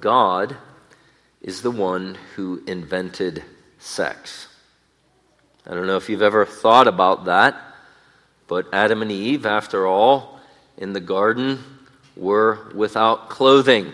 [0.00, 0.56] God
[1.42, 3.42] is the one who invented
[3.78, 4.48] sex.
[5.66, 7.56] I don't know if you've ever thought about that,
[8.48, 10.40] but Adam and Eve, after all,
[10.76, 11.62] in the garden
[12.16, 13.92] were without clothing.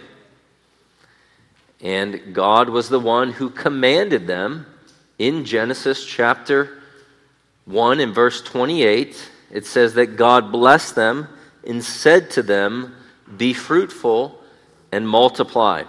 [1.80, 4.66] And God was the one who commanded them
[5.18, 6.82] in Genesis chapter
[7.66, 9.30] 1 in verse 28.
[9.50, 11.28] It says that God blessed them
[11.66, 12.94] and said to them,
[13.36, 14.35] Be fruitful
[14.92, 15.84] and multiply.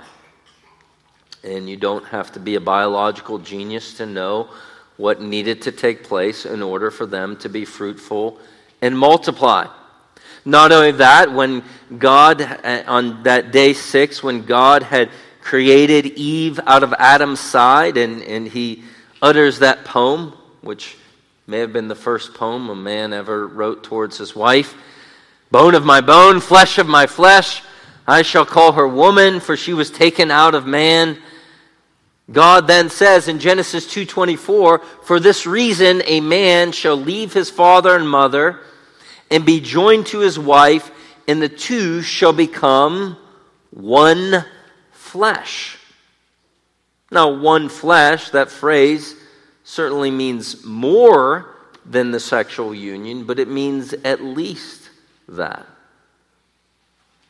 [1.44, 4.50] And you don't have to be a biological genius to know
[4.98, 8.40] what needed to take place in order for them to be fruitful
[8.82, 9.68] and multiply.
[10.44, 11.64] Not only that, when
[11.98, 15.10] God, uh, on that day six, when God had
[15.42, 18.84] created Eve out of Adam's side and, and he
[19.22, 20.98] utters that poem, which
[21.48, 24.76] may have been the first poem a man ever wrote towards his wife
[25.50, 27.62] Bone of my bone, flesh of my flesh,
[28.08, 31.18] I shall call her woman, for she was taken out of man.
[32.32, 37.96] God then says in Genesis 2:24, "For this reason a man shall leave his father
[37.96, 38.62] and mother
[39.30, 40.90] and be joined to his wife,
[41.28, 43.18] and the two shall become
[43.72, 44.46] one
[44.92, 45.78] flesh."
[47.12, 49.16] Now, one flesh, that phrase
[49.64, 51.46] certainly means more
[51.86, 54.90] than the sexual union, but it means at least
[55.28, 55.66] that.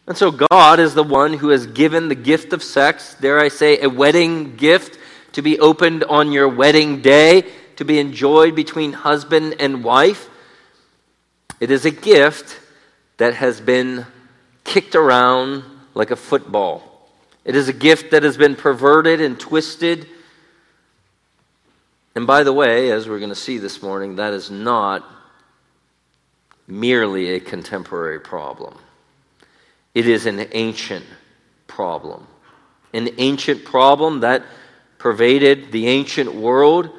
[0.07, 3.49] And so God is the one who has given the gift of sex, dare I
[3.49, 4.97] say, a wedding gift
[5.33, 7.43] to be opened on your wedding day,
[7.75, 10.29] to be enjoyed between husband and wife.
[11.59, 12.59] It is a gift
[13.17, 14.05] that has been
[14.63, 15.63] kicked around
[15.93, 17.09] like a football.
[17.43, 20.07] It is a gift that has been perverted and twisted.
[22.15, 25.05] And by the way, as we're going to see this morning, that is not
[26.65, 28.77] merely a contemporary problem.
[29.97, 31.07] It is an ancient
[31.65, 32.27] problem.
[32.93, 34.43] An ancient problem that
[34.99, 36.91] pervaded the ancient world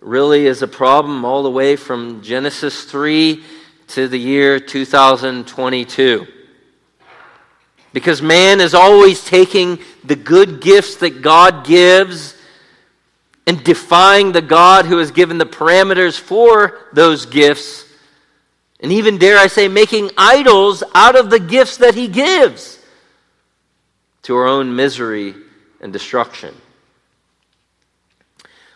[0.00, 3.44] really is a problem all the way from Genesis 3
[3.88, 6.26] to the year 2022.
[7.92, 12.34] Because man is always taking the good gifts that God gives
[13.46, 17.85] and defying the God who has given the parameters for those gifts
[18.80, 22.78] and even, dare I say, making idols out of the gifts that He gives
[24.22, 25.34] to our own misery
[25.80, 26.54] and destruction.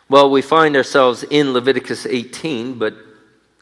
[0.09, 2.95] Well, we find ourselves in Leviticus 18, but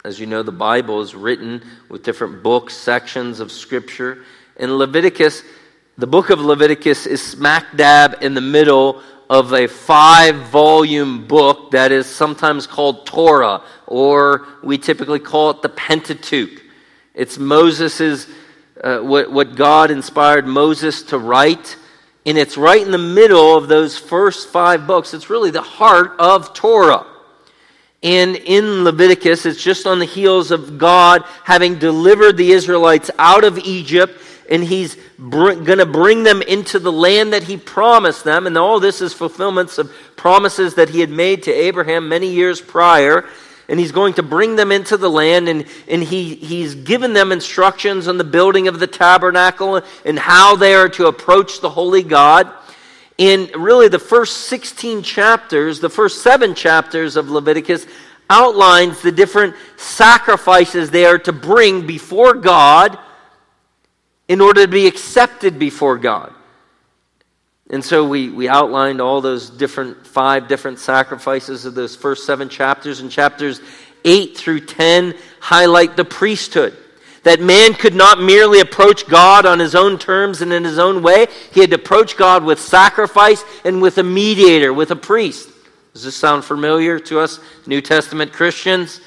[0.05, 4.25] as you know, the Bible is written with different books, sections of Scripture.
[4.57, 5.43] And Leviticus,
[5.99, 11.73] the book of Leviticus is smack dab in the middle of a five volume book
[11.73, 16.63] that is sometimes called Torah, or we typically call it the Pentateuch.
[17.15, 18.27] It's Moses's,
[18.83, 21.77] uh, what, what God inspired Moses to write.
[22.25, 25.15] And it's right in the middle of those first five books.
[25.15, 27.07] It's really the heart of Torah.
[28.03, 33.45] And in Leviticus, it's just on the heels of God having delivered the Israelites out
[33.45, 38.25] of Egypt and he's br- going to bring them into the land that he promised
[38.25, 38.47] them.
[38.47, 42.61] And all this is fulfillments of promises that he had made to Abraham many years
[42.61, 43.29] prior.
[43.69, 47.33] And he's going to bring them into the land, and, and he, he's given them
[47.33, 52.03] instructions on the building of the tabernacle and how they are to approach the holy
[52.03, 52.51] God.
[53.19, 57.87] In really the first 16 chapters, the first seven chapters of Leviticus,
[58.31, 62.99] outlines the different sacrifices they are to bring before God
[64.29, 66.33] in order to be accepted before God.
[67.71, 72.49] And so we, we outlined all those different, five different sacrifices of those first seven
[72.49, 73.01] chapters.
[73.01, 73.61] And chapters
[74.05, 76.77] 8 through 10 highlight the priesthood.
[77.25, 81.03] That man could not merely approach God on his own terms and in his own
[81.03, 81.27] way.
[81.53, 85.51] He had to approach God with sacrifice and with a mediator, with a priest.
[85.93, 89.01] Does this sound familiar to us, New Testament Christians?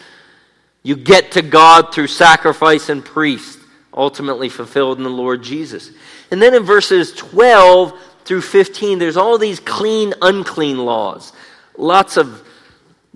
[0.83, 3.60] You get to God through sacrifice and priest
[3.93, 5.91] ultimately fulfilled in the Lord Jesus.
[6.31, 11.33] And then in verses 12 through 15, there's all these clean, unclean laws.
[11.77, 12.47] Lots of,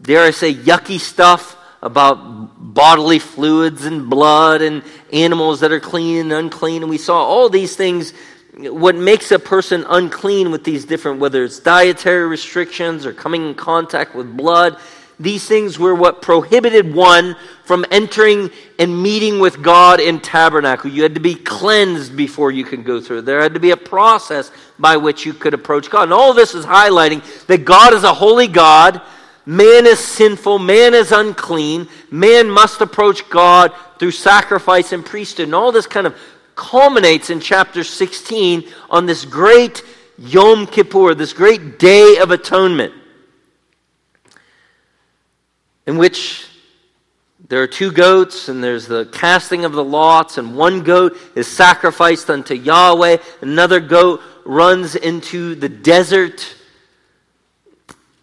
[0.02, 4.84] dare I say, yucky stuff about bodily fluids and blood and
[5.14, 6.82] animals that are clean and unclean.
[6.82, 8.12] And we saw all these things.
[8.58, 13.54] What makes a person unclean with these different, whether it's dietary restrictions or coming in
[13.54, 14.78] contact with blood,
[15.20, 20.92] these things were what prohibited one from entering and meeting with God in tabernacle.
[20.92, 23.22] You had to be cleansed before you could go through.
[23.22, 26.04] There had to be a process by which you could approach God.
[26.04, 29.02] And all this is highlighting that God is a holy God.
[29.46, 30.60] Man is sinful.
[30.60, 31.88] Man is unclean.
[32.12, 35.48] Man must approach God through sacrifice and priesthood.
[35.48, 36.18] And all this kind of
[36.56, 39.84] culminates in chapter 16 on this great
[40.18, 42.94] Yom Kippur, this great day of atonement,
[45.86, 46.48] in which
[47.48, 51.48] there are two goats, and there's the casting of the lots, and one goat is
[51.48, 56.56] sacrificed unto Yahweh, another goat runs into the desert.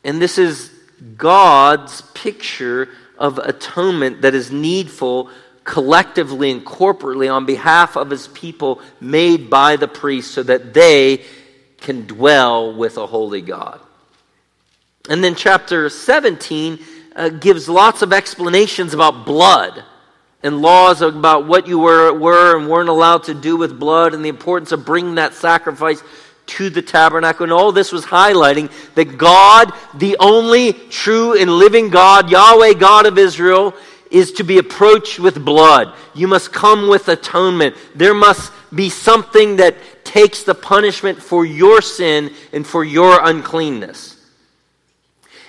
[0.03, 0.73] And this is
[1.17, 2.89] God's picture
[3.19, 5.31] of atonement that is needful
[5.65, 11.23] collectively and corporately on behalf of his people made by the priest so that they
[11.79, 13.81] can dwell with a holy God.
[15.09, 16.79] And then chapter 17
[17.15, 19.85] uh, gives lots of explanations about blood
[20.43, 24.25] and laws about what you were, were and weren't allowed to do with blood and
[24.25, 26.03] the importance of bringing that sacrifice
[26.47, 27.45] to the tabernacle.
[27.45, 33.07] And all this was highlighting that God, the only true and living God, Yahweh, God
[33.07, 33.75] of Israel,
[34.11, 35.95] is to be approached with blood.
[36.15, 37.77] You must come with atonement.
[37.95, 44.12] There must be something that takes the punishment for your sin and for your uncleanness.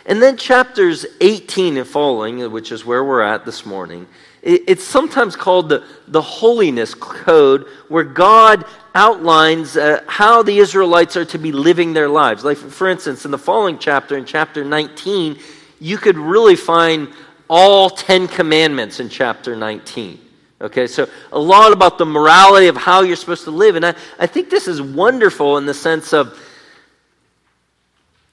[0.05, 4.07] And then chapters 18 and following, which is where we're at this morning,
[4.41, 11.23] it's sometimes called the, the holiness code, where God outlines uh, how the Israelites are
[11.23, 12.43] to be living their lives.
[12.43, 15.39] Like, for instance, in the following chapter, in chapter 19,
[15.79, 17.07] you could really find
[17.49, 20.19] all 10 commandments in chapter 19.
[20.59, 23.77] Okay, so a lot about the morality of how you're supposed to live.
[23.77, 26.37] And I, I think this is wonderful in the sense of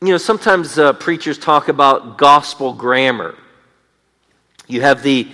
[0.02, 3.37] you know, sometimes uh, preachers talk about gospel grammar.
[4.67, 5.29] You have the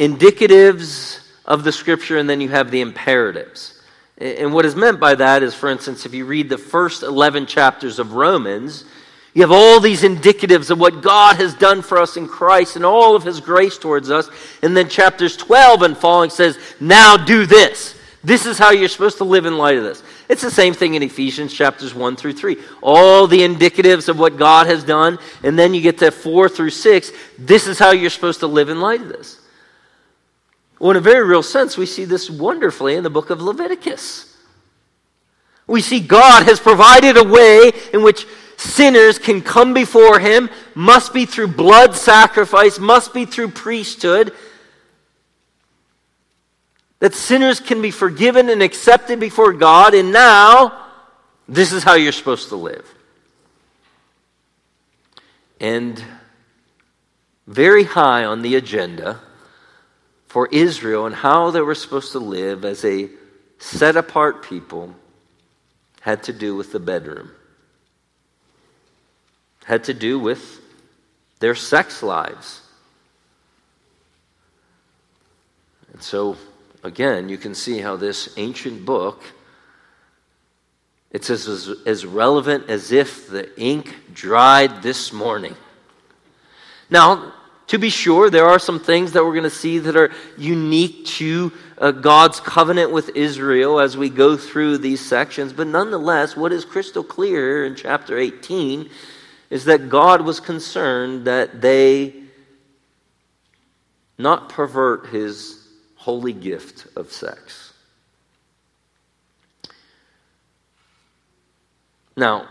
[0.00, 3.80] indicatives of the scripture, and then you have the imperatives.
[4.18, 7.46] And what is meant by that is, for instance, if you read the first 11
[7.46, 8.84] chapters of Romans,
[9.32, 12.84] you have all these indicatives of what God has done for us in Christ and
[12.84, 14.28] all of his grace towards us.
[14.62, 17.94] And then chapters 12 and following says, now do this.
[18.24, 20.02] This is how you're supposed to live in light of this.
[20.30, 22.56] It's the same thing in Ephesians chapters 1 through 3.
[22.82, 26.70] All the indicatives of what God has done, and then you get to 4 through
[26.70, 27.10] 6.
[27.36, 29.40] This is how you're supposed to live in light of this.
[30.78, 34.36] Well, in a very real sense, we see this wonderfully in the book of Leviticus.
[35.66, 38.24] We see God has provided a way in which
[38.56, 44.32] sinners can come before Him, must be through blood sacrifice, must be through priesthood
[47.00, 50.86] that sinners can be forgiven and accepted before God, and now
[51.48, 52.86] this is how you're supposed to live.
[55.58, 56.02] And
[57.46, 59.18] very high on the agenda
[60.28, 63.08] for Israel and how they were supposed to live as a
[63.58, 64.94] set apart people
[66.00, 67.30] had to do with the bedroom,
[69.64, 70.60] had to do with
[71.40, 72.62] their sex lives.
[75.92, 76.36] And so
[76.82, 79.22] again, you can see how this ancient book
[81.10, 85.56] it's as, as relevant as if the ink dried this morning.
[86.88, 87.32] Now,
[87.66, 91.06] to be sure, there are some things that we're going to see that are unique
[91.06, 96.52] to uh, God's covenant with Israel as we go through these sections, but nonetheless, what
[96.52, 98.88] is crystal clear in chapter 18
[99.50, 102.14] is that God was concerned that they
[104.16, 105.59] not pervert his
[106.00, 107.74] holy gift of sex.
[112.16, 112.48] Now,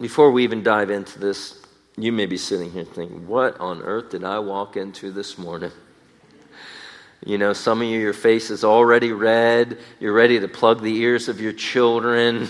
[0.00, 1.60] before we even dive into this,
[1.96, 5.72] you may be sitting here thinking, what on earth did I walk into this morning?
[7.26, 9.78] You know, some of you, your face is already red.
[9.98, 12.48] You're ready to plug the ears of your children.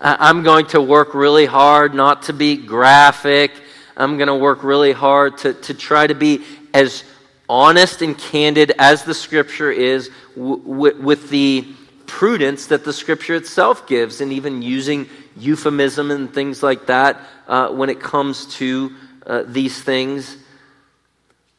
[0.00, 3.52] I'm going to work really hard not to be graphic.
[3.98, 7.04] I'm going to work really hard to, to try to be as
[7.48, 11.66] honest and candid as the scripture is w- w- with the
[12.06, 17.68] prudence that the scripture itself gives, and even using euphemism and things like that uh,
[17.68, 18.92] when it comes to
[19.26, 20.36] uh, these things.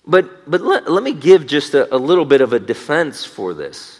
[0.06, 3.54] But, but let, let me give just a, a little bit of a defense for
[3.54, 4.00] this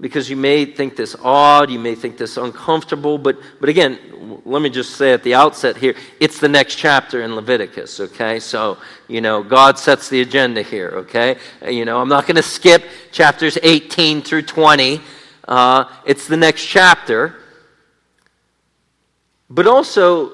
[0.00, 3.98] because you may think this odd, you may think this uncomfortable, but, but again,
[4.44, 8.38] let me just say at the outset here, it's the next chapter in Leviticus, okay?
[8.40, 11.36] So, you know, God sets the agenda here, okay?
[11.66, 15.00] You know, I'm not going to skip chapters 18 through 20.
[15.48, 17.36] Uh, it's the next chapter.
[19.48, 20.32] But also,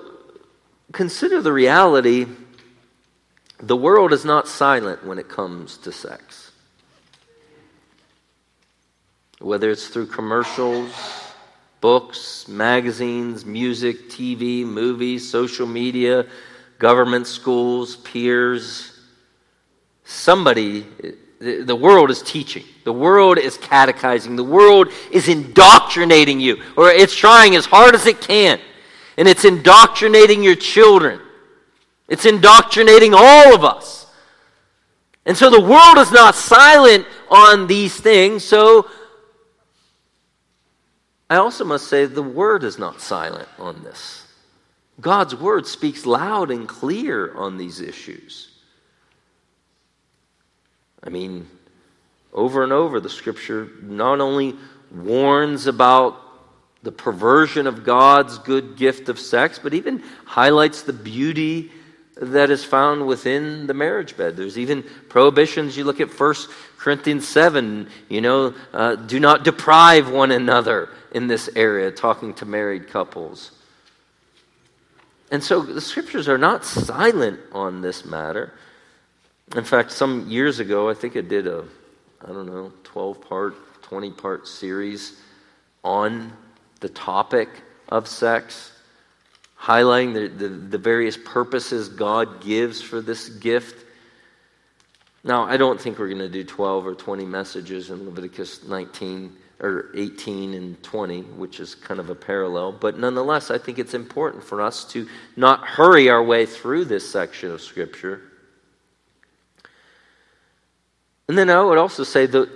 [0.93, 2.27] consider the reality
[3.63, 6.51] the world is not silent when it comes to sex
[9.41, 10.93] whether it's through commercials,
[11.81, 16.27] books, magazines, music, TV, movies, social media,
[16.79, 18.99] government schools, peers.
[20.05, 20.87] Somebody
[21.41, 22.65] The world is teaching.
[22.85, 24.37] The world is catechizing.
[24.37, 28.61] The world is indoctrinating you, or it's trying as hard as it can.
[29.17, 31.19] And it's indoctrinating your children.
[32.09, 34.07] It's indoctrinating all of us.
[35.25, 38.45] And so the world is not silent on these things.
[38.45, 38.91] So
[41.31, 44.27] I also must say the word is not silent on this.
[45.01, 48.51] God's word speaks loud and clear on these issues.
[51.03, 51.49] I mean,
[52.33, 54.57] over and over, the scripture not only
[54.93, 56.21] warns about
[56.83, 61.71] the perversion of God's good gift of sex, but even highlights the beauty
[62.21, 64.37] that is found within the marriage bed.
[64.37, 65.77] There's even prohibitions.
[65.77, 66.35] You look at 1
[66.77, 72.45] Corinthians 7, you know, uh, do not deprive one another in this area, talking to
[72.45, 73.53] married couples.
[75.31, 78.53] And so the scriptures are not silent on this matter.
[79.57, 81.65] In fact, some years ago, I think I did a,
[82.23, 85.21] I don't know, 12 part, 20 part series
[85.83, 86.33] on
[86.81, 87.49] the topic
[87.89, 88.73] of sex,
[89.61, 93.85] highlighting the, the, the, various purposes God gives for this gift.
[95.23, 99.37] Now, I don't think we're going to do 12 or 20 messages in Leviticus 19
[99.61, 103.93] or 18 and 20, which is kind of a parallel, but nonetheless, I think it's
[103.93, 108.31] important for us to not hurry our way through this section of Scripture
[111.31, 112.51] and then I would also say that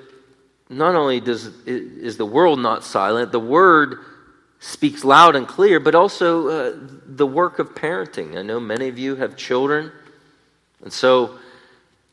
[0.69, 4.01] not only does, is the world not silent, the word
[4.65, 8.35] speaks loud and clear, but also uh, the work of parenting.
[8.39, 9.93] I know many of you have children,
[10.83, 11.39] and so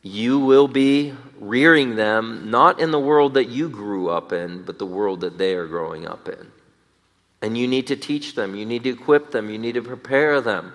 [0.01, 4.79] you will be rearing them not in the world that you grew up in, but
[4.79, 6.51] the world that they are growing up in.
[7.41, 10.41] And you need to teach them, you need to equip them, you need to prepare
[10.41, 10.73] them.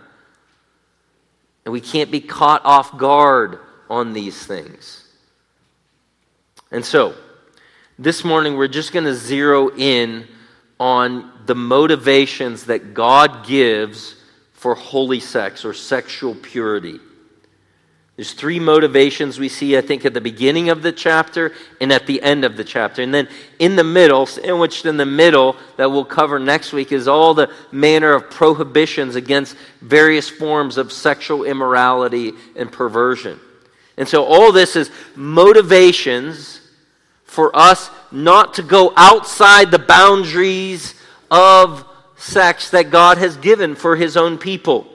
[1.66, 3.59] And we can't be caught off guard
[3.90, 5.04] on these things.
[6.71, 7.14] And so,
[7.99, 10.26] this morning we're just going to zero in
[10.78, 14.16] on the motivations that God gives
[14.52, 17.00] for holy sex or sexual purity.
[18.16, 21.52] There's three motivations we see, I think, at the beginning of the chapter
[21.83, 23.02] and at the end of the chapter.
[23.02, 23.28] And then
[23.59, 27.52] in the middle, sandwiched in the middle, that we'll cover next week, is all the
[27.73, 33.38] manner of prohibitions against various forms of sexual immorality and perversion.
[33.99, 36.62] And so all this is motivations
[37.36, 40.94] for us not to go outside the boundaries
[41.30, 41.84] of
[42.16, 44.86] sex that God has given for his own people.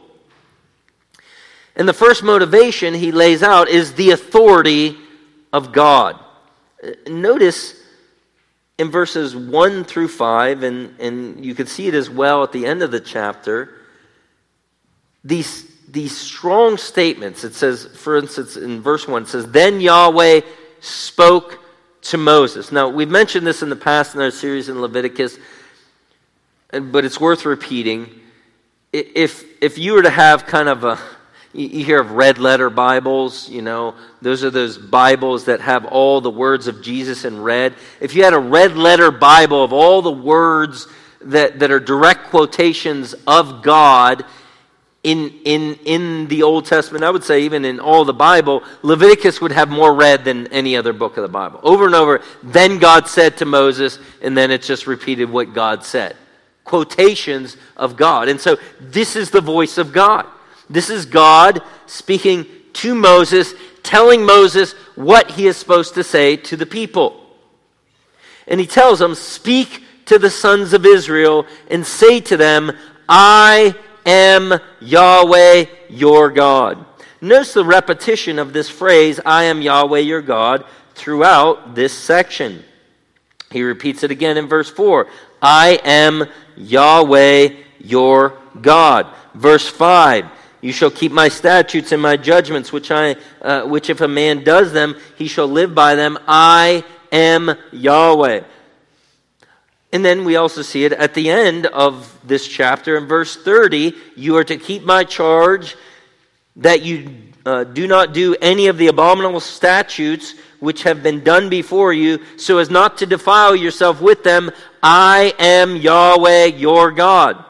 [1.76, 4.98] And the first motivation he lays out is the authority
[5.54, 6.20] of God.
[7.06, 7.76] Notice
[8.80, 12.66] in verses 1 through 5, and, and you can see it as well at the
[12.66, 13.72] end of the chapter,
[15.24, 17.44] these these strong statements.
[17.44, 20.40] It says, for instance, in verse 1, it says, Then Yahweh
[20.80, 21.61] spoke
[22.12, 22.74] to Moses.
[22.74, 25.38] Now, we've mentioned this in the past in our series in Leviticus,
[26.70, 28.10] but it's worth repeating.
[28.92, 31.00] If, if you were to have kind of a,
[31.54, 36.20] you hear of red letter Bibles, you know, those are those Bibles that have all
[36.20, 37.76] the words of Jesus in red.
[38.02, 40.88] If you had a red letter Bible of all the words
[41.22, 44.26] that, that are direct quotations of God,
[45.04, 49.42] in, in, in the Old Testament, I would say even in all the Bible, Leviticus
[49.42, 51.60] would have more red than any other book of the Bible.
[51.64, 55.84] Over and over, then God said to Moses, and then it's just repeated what God
[55.84, 56.16] said.
[56.66, 58.30] Quotations of God.
[58.30, 60.28] And so this is the voice of God.
[60.70, 66.56] This is God speaking to Moses, telling Moses what he is supposed to say to
[66.56, 67.26] the people.
[68.48, 72.72] And he tells them, Speak to the sons of Israel and say to them,
[73.10, 76.86] I am Yahweh your God.
[77.22, 80.66] Notice the repetition of this phrase, I am Yahweh your God,
[80.96, 82.64] throughout this section.
[83.52, 85.08] He repeats it again in verse 4
[85.42, 89.08] I am Yahweh your God.
[89.34, 90.26] Verse 5
[90.62, 94.44] You shall keep my statutes and my judgments, which, I, uh, which if a man
[94.44, 96.18] does them, he shall live by them.
[96.28, 98.44] I am Yahweh.
[99.94, 103.94] And then we also see it at the end of this chapter in verse 30
[104.16, 105.76] you are to keep my charge
[106.58, 107.10] that you
[107.46, 112.20] uh, do not do any of the abominable statutes which have been done before you,
[112.38, 114.52] so as not to defile yourself with them.
[114.84, 117.44] I am Yahweh your God.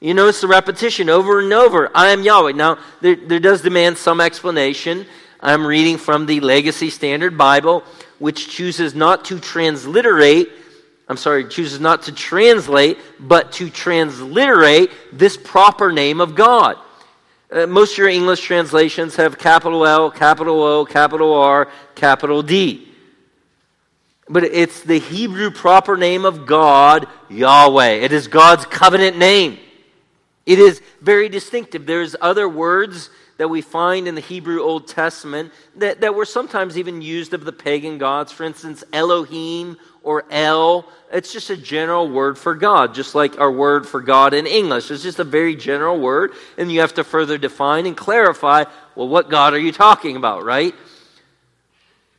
[0.00, 1.90] You notice the repetition over and over.
[1.94, 2.52] I am Yahweh.
[2.52, 5.06] Now, there, there does demand some explanation.
[5.40, 7.84] I'm reading from the Legacy Standard Bible,
[8.18, 10.50] which chooses not to transliterate
[11.12, 16.78] I'm sorry, chooses not to translate, but to transliterate this proper name of God.
[17.50, 22.88] Uh, most of your English translations have capital L, capital O, capital R, capital D.
[24.26, 27.96] But it's the Hebrew proper name of God, Yahweh.
[27.96, 29.58] It is God's covenant name.
[30.46, 31.84] It is very distinctive.
[31.84, 36.78] There's other words that we find in the Hebrew Old Testament that, that were sometimes
[36.78, 38.32] even used of the pagan gods.
[38.32, 40.86] For instance, Elohim or El.
[41.12, 44.90] It's just a general word for God, just like our word for God in English.
[44.90, 49.08] It's just a very general word, and you have to further define and clarify well,
[49.08, 50.74] what God are you talking about, right?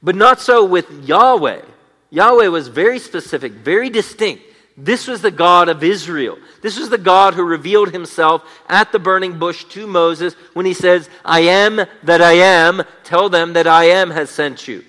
[0.01, 1.61] But not so with Yahweh.
[2.09, 4.43] Yahweh was very specific, very distinct.
[4.75, 6.37] This was the God of Israel.
[6.61, 10.73] This was the God who revealed himself at the burning bush to Moses when he
[10.73, 12.83] says, I am that I am.
[13.03, 14.83] Tell them that I am has sent you.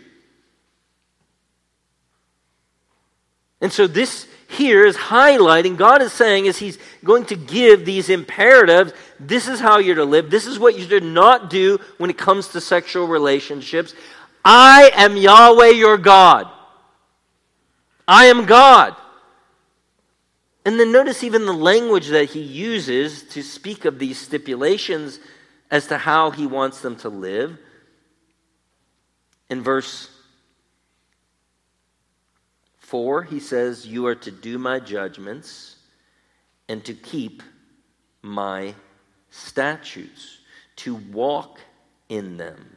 [3.65, 8.11] And so this here is highlighting, God is saying, as He's going to give these
[8.11, 12.11] imperatives, this is how you're to live, this is what you should not do when
[12.11, 13.95] it comes to sexual relationships.
[14.45, 16.47] I am Yahweh your God.
[18.07, 18.95] I am God.
[20.67, 25.21] And then notice even the language that he uses to speak of these stipulations
[25.71, 27.57] as to how he wants them to live.
[29.49, 30.11] In verse
[32.95, 35.75] 4, he says, You are to do my judgments
[36.69, 37.43] and to keep
[38.23, 38.73] my
[39.31, 40.39] statutes,
[40.77, 41.59] to walk
[42.09, 42.77] in them.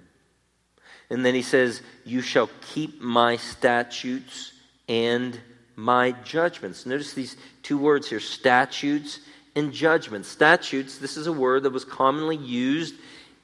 [1.12, 4.54] And then he says, You shall keep my statutes
[4.90, 5.40] and
[5.76, 6.88] my judgments.
[6.88, 9.20] Notice these two words here statutes
[9.56, 10.30] and judgments.
[10.30, 12.96] Statutes, this is a word that was commonly used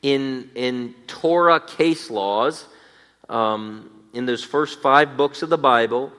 [0.01, 2.65] in, in Torah case laws,
[3.30, 6.12] um, in those first five books of the Bible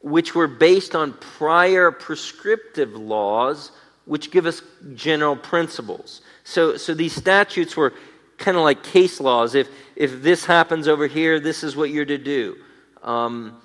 [0.00, 3.72] which were based on prior prescriptive laws,
[4.04, 4.62] which give us
[4.94, 6.22] general principles.
[6.44, 7.92] So, so these statutes were
[8.38, 9.54] kind of like case laws.
[9.54, 12.56] If, if this happens over here, this is what you're to do.
[13.02, 13.60] Um,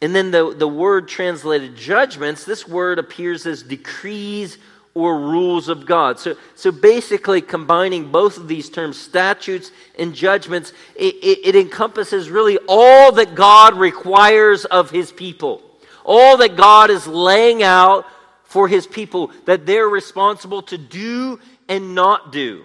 [0.00, 4.58] and then the, the word translated judgments, this word appears as decrees
[4.98, 6.18] or rules of God.
[6.18, 12.30] So, so basically, combining both of these terms, statutes and judgments, it, it, it encompasses
[12.30, 15.62] really all that God requires of his people.
[16.04, 18.06] All that God is laying out
[18.44, 22.64] for his people that they're responsible to do and not do.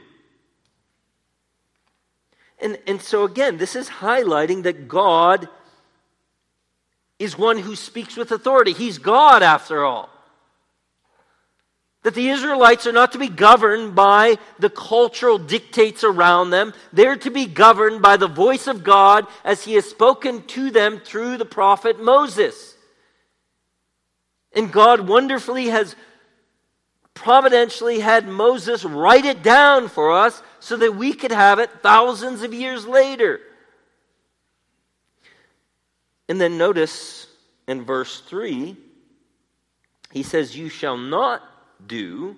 [2.59, 5.49] And, and so, again, this is highlighting that God
[7.19, 8.73] is one who speaks with authority.
[8.73, 10.12] He's God, after all.
[12.03, 16.73] That the Israelites are not to be governed by the cultural dictates around them.
[16.91, 20.99] They're to be governed by the voice of God as He has spoken to them
[20.99, 22.75] through the prophet Moses.
[24.53, 25.95] And God wonderfully has
[27.13, 32.43] providentially had Moses write it down for us so that we could have it thousands
[32.43, 33.39] of years later.
[36.27, 37.27] And then notice
[37.67, 38.75] in verse 3,
[40.11, 41.41] he says, You shall not
[41.87, 42.35] do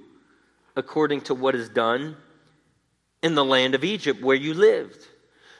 [0.75, 2.15] according to what is done
[3.23, 5.07] in the land of Egypt where you lived,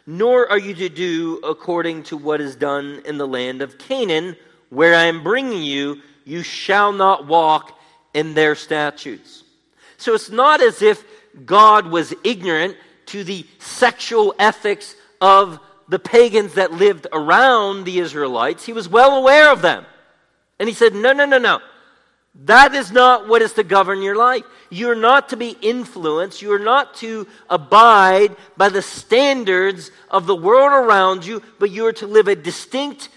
[0.06, 4.36] nor are you to do according to what is done in the land of Canaan
[4.70, 6.02] where I am bringing you.
[6.26, 7.78] You shall not walk
[8.14, 9.44] in their statutes.
[9.98, 11.04] So it's not as if
[11.46, 18.66] God was ignorant to the sexual ethics of the pagans that lived around the Israelites.
[18.66, 19.86] He was well aware of them.
[20.60, 21.60] And he said, No, no, no, no.
[22.44, 24.44] That is not what is to govern your life.
[24.70, 26.42] You're not to be influenced.
[26.42, 31.94] You're not to abide by the standards of the world around you, but you are
[31.94, 33.10] to live a distinct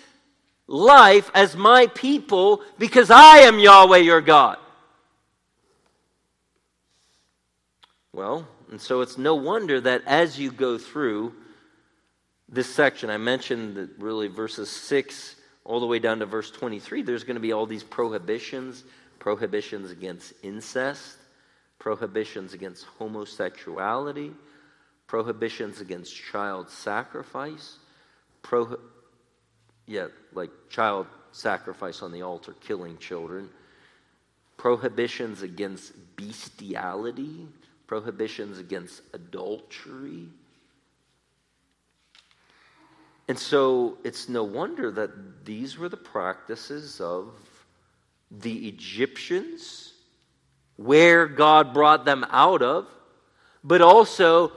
[0.69, 4.59] life as my people because I am Yahweh your God.
[8.13, 11.35] Well, and so it's no wonder that as you go through
[12.49, 17.03] this section, I mentioned that really verses 6 all the way down to verse 23,
[17.03, 18.85] there's going to be all these prohibitions
[19.19, 21.17] prohibitions against incest,
[21.79, 24.33] prohibitions against homosexuality,
[25.07, 27.77] prohibitions against child sacrifice,
[28.43, 28.79] pro,
[29.87, 33.49] yeah, like child sacrifice on the altar, killing children,
[34.57, 37.47] prohibitions against bestiality,
[37.87, 40.27] prohibitions against adultery.
[43.29, 47.33] And so it's no wonder that these were the practices of
[48.31, 49.93] the Egyptians,
[50.77, 52.87] where God brought them out of,
[53.65, 54.53] but also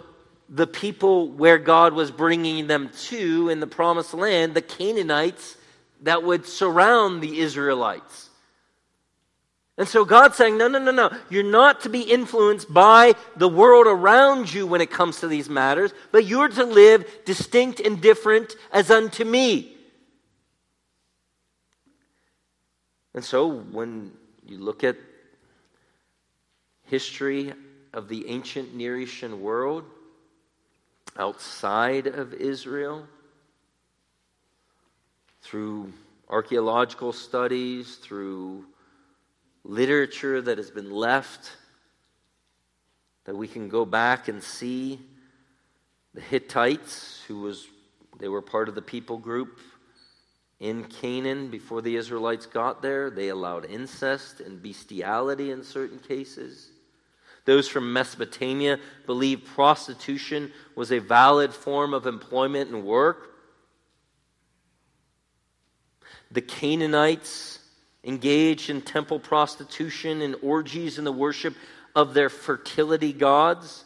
[0.50, 5.56] the people where God was bringing them to in the promised land, the Canaanites
[6.02, 8.30] that would surround the Israelites.
[9.78, 11.12] And so God's saying, no, no, no, no.
[11.30, 15.50] You're not to be influenced by the world around you when it comes to these
[15.50, 19.71] matters, but you're to live distinct and different as unto me.
[23.14, 24.12] And so when
[24.46, 24.98] you look at
[26.84, 27.54] history
[27.94, 29.84] of the ancient Near Eastern world
[31.18, 33.06] outside of Israel,
[35.42, 35.92] through
[36.30, 38.66] archaeological studies, through
[39.64, 41.52] literature that has been left
[43.26, 45.00] that we can go back and see
[46.14, 47.68] the Hittites, who was
[48.20, 49.60] they were part of the people group
[50.62, 53.10] in Canaan before the Israelites got there.
[53.10, 56.70] They allowed incest and bestiality in certain cases.
[57.46, 63.32] Those from Mesopotamia believed prostitution was a valid form of employment and work.
[66.30, 67.58] The Canaanites
[68.04, 71.56] engaged in temple prostitution and orgies in the worship
[71.96, 73.84] of their fertility gods.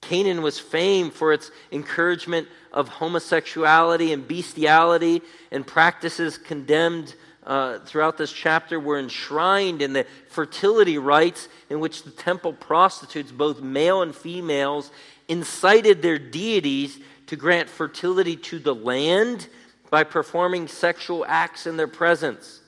[0.00, 8.18] Canaan was famed for its encouragement of homosexuality and bestiality, and practices condemned uh, throughout
[8.18, 14.02] this chapter were enshrined in the fertility rites in which the temple prostitutes, both male
[14.02, 14.90] and females,
[15.28, 19.48] incited their deities to grant fertility to the land
[19.90, 22.60] by performing sexual acts in their presence.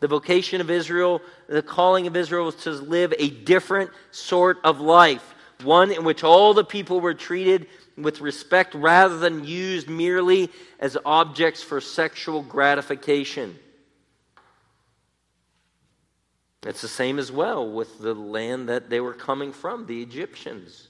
[0.00, 4.80] The vocation of Israel, the calling of Israel was to live a different sort of
[4.80, 7.66] life, one in which all the people were treated
[7.96, 13.58] with respect rather than used merely as objects for sexual gratification.
[16.64, 20.88] It's the same as well with the land that they were coming from, the Egyptians.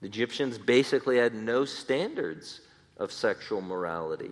[0.00, 2.60] The Egyptians basically had no standards
[2.96, 4.30] of sexual morality.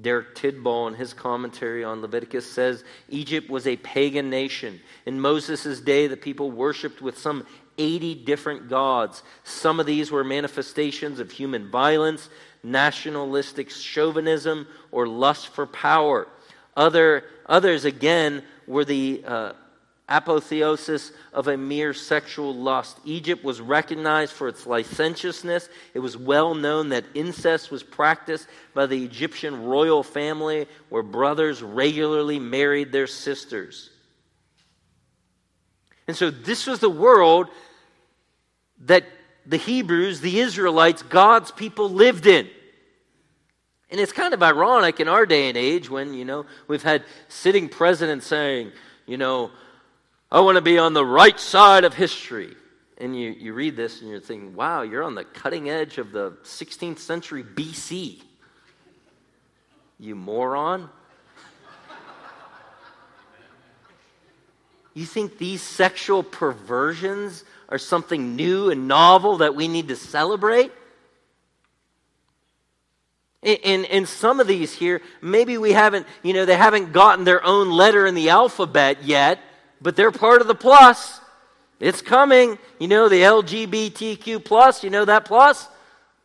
[0.00, 4.80] Derek Tidball, in his commentary on Leviticus, says Egypt was a pagan nation.
[5.06, 7.46] In Moses' day, the people worshiped with some
[7.78, 9.22] 80 different gods.
[9.44, 12.28] Some of these were manifestations of human violence,
[12.62, 16.28] nationalistic chauvinism, or lust for power.
[16.76, 19.52] Other, others, again, were the uh,
[20.08, 22.98] apotheosis of a mere sexual lust.
[23.04, 25.68] Egypt was recognized for its licentiousness.
[25.92, 31.62] It was well known that incest was practiced by the Egyptian royal family, where brothers
[31.62, 33.90] regularly married their sisters.
[36.06, 37.48] And so, this was the world
[38.86, 39.04] that
[39.44, 42.48] the Hebrews, the Israelites, God's people lived in.
[43.90, 47.04] And it's kind of ironic in our day and age when, you know, we've had
[47.28, 48.72] sitting presidents saying,
[49.06, 49.50] you know,
[50.30, 52.54] I want to be on the right side of history.
[52.98, 56.12] And you, you read this and you're thinking, wow, you're on the cutting edge of
[56.12, 58.20] the 16th century BC.
[59.98, 60.90] You moron.
[64.94, 70.72] You think these sexual perversions are something new and novel that we need to celebrate?
[73.42, 77.44] In, in some of these here, maybe we haven't, you know, they haven't gotten their
[77.44, 79.38] own letter in the alphabet yet,
[79.80, 81.20] but they're part of the plus.
[81.80, 82.58] It's coming.
[82.78, 85.68] You know, the LGBTQ plus, you know that plus?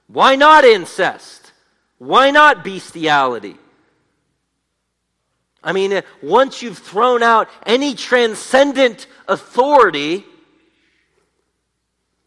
[0.07, 1.51] Why not incest?
[1.97, 3.57] Why not bestiality?
[5.63, 10.25] I mean, uh, once you've thrown out any transcendent authority,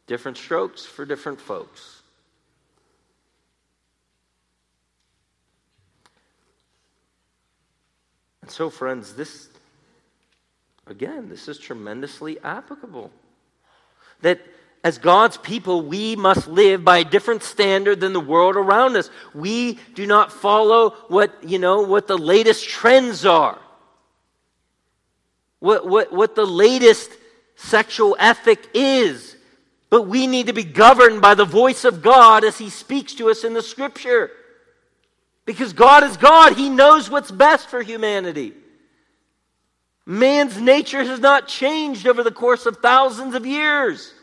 [0.06, 2.00] different strokes for different folks.
[8.40, 9.48] And so, friends, this
[10.86, 13.10] Again, this is tremendously applicable.
[14.22, 14.40] That
[14.84, 19.10] as God's people, we must live by a different standard than the world around us.
[19.34, 23.58] We do not follow what, you know, what the latest trends are.
[25.58, 27.10] What, what, what the latest
[27.56, 29.36] sexual ethic is.
[29.90, 33.28] But we need to be governed by the voice of God as He speaks to
[33.28, 34.30] us in the Scripture.
[35.46, 38.52] Because God is God, He knows what's best for humanity.
[40.06, 44.14] Man's nature has not changed over the course of thousands of years.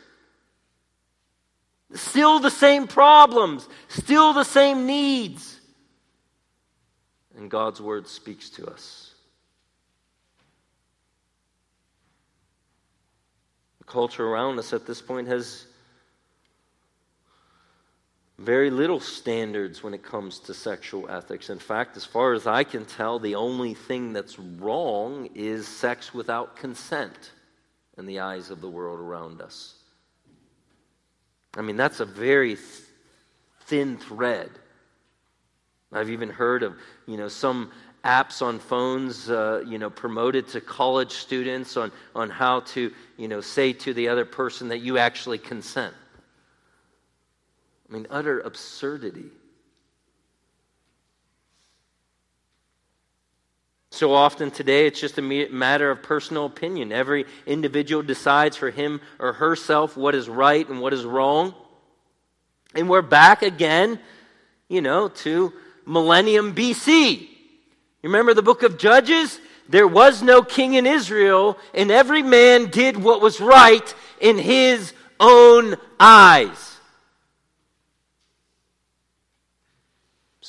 [1.92, 5.60] Still the same problems, still the same needs.
[7.36, 9.12] And God's word speaks to us.
[13.78, 15.66] The culture around us at this point has
[18.38, 21.50] very little standards when it comes to sexual ethics.
[21.50, 26.12] In fact, as far as I can tell, the only thing that's wrong is sex
[26.12, 27.32] without consent
[27.96, 29.74] in the eyes of the world around us.
[31.56, 32.66] I mean, that's a very th-
[33.66, 34.50] thin thread.
[35.92, 36.74] I've even heard of,
[37.06, 37.70] you know, some
[38.04, 43.28] apps on phones, uh, you know, promoted to college students on, on how to, you
[43.28, 45.94] know, say to the other person that you actually consent.
[47.88, 49.30] I mean, utter absurdity.
[53.90, 56.90] So often today, it's just a matter of personal opinion.
[56.90, 61.54] Every individual decides for him or herself what is right and what is wrong.
[62.74, 64.00] And we're back again,
[64.68, 65.52] you know, to
[65.86, 67.20] millennium BC.
[67.20, 67.28] You
[68.02, 69.38] remember the book of Judges?
[69.68, 74.92] There was no king in Israel, and every man did what was right in his
[75.20, 76.73] own eyes.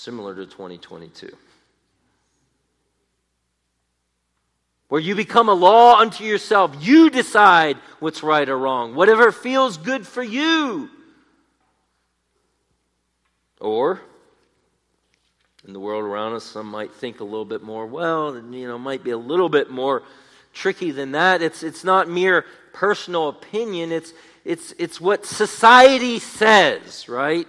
[0.06, 1.36] Similar to 2022.
[4.88, 6.76] where you become a law unto yourself.
[6.80, 10.91] You decide what's right or wrong, whatever feels good for you.
[13.60, 14.00] Or,
[15.68, 18.78] in the world around us, some might think a little bit more, well, you know,
[18.78, 20.04] might be a little bit more
[20.54, 21.41] tricky than that.
[21.41, 24.13] It's, it's not mere personal opinion, it's,
[24.46, 27.48] it's, it's what society says, right?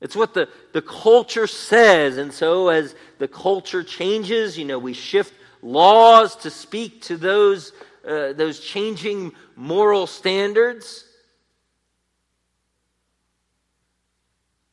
[0.00, 2.16] It's what the, the culture says.
[2.16, 7.72] And so, as the culture changes, you know, we shift laws to speak to those,
[8.06, 11.04] uh, those changing moral standards.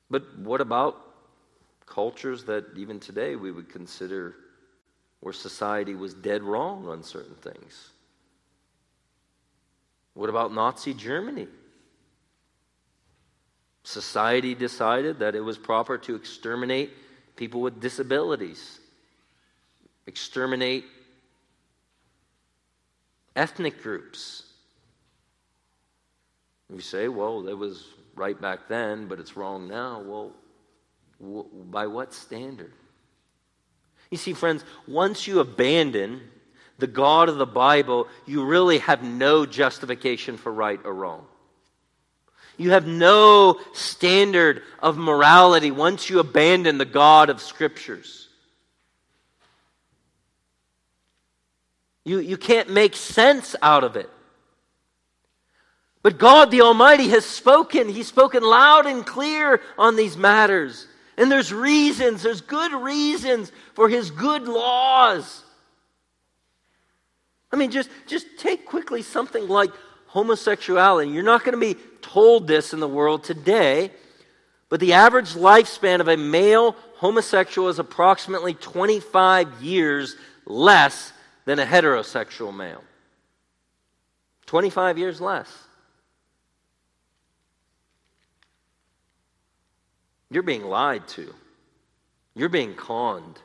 [0.10, 0.98] But what about
[1.86, 4.36] cultures that even today we would consider
[5.20, 7.90] where society was dead wrong on certain things?
[10.14, 11.48] What about Nazi Germany?
[13.88, 16.92] Society decided that it was proper to exterminate
[17.38, 18.82] people with disabilities
[20.08, 20.84] exterminate
[23.34, 24.44] ethnic groups.
[26.70, 30.02] You say, well, it was right back then, but it's wrong now.
[30.02, 30.34] Well,
[31.22, 32.74] w- by what standard?
[34.12, 36.22] You see, friends, once you abandon
[36.78, 41.26] the God of the Bible, you really have no justification for right or wrong.
[42.58, 48.28] You have no standard of morality once you abandon the God of Scriptures.
[52.04, 54.10] You, you can't make sense out of it.
[56.02, 57.90] But God the Almighty has spoken.
[57.90, 60.88] He's spoken loud and clear on these matters.
[61.18, 65.44] And there's reasons, there's good reasons for His good laws.
[67.52, 69.72] I mean, just, just take quickly something like
[70.06, 71.12] homosexuality.
[71.12, 71.80] You're not going to be
[72.12, 73.92] told this in the world today,
[74.70, 80.16] but the average lifespan of a male homosexual is approximately 25 years
[80.46, 81.14] less
[81.46, 82.84] than a heterosexual male.
[84.48, 85.52] 25 years less.
[90.30, 91.34] You're being lied to.
[92.36, 93.40] You're being conned.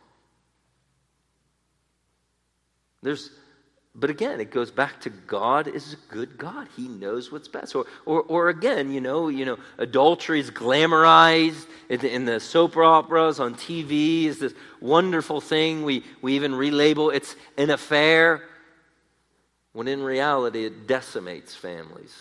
[3.02, 3.30] There's
[3.94, 6.66] but again, it goes back to God is a good God.
[6.76, 7.74] He knows what's best.
[7.74, 12.40] Or, or, or again, you know, you know, adultery is glamorized in the, in the
[12.40, 15.84] soap operas on TV is this wonderful thing.
[15.84, 18.42] We, we even relabel it's an affair,
[19.74, 22.16] when in reality it decimates families.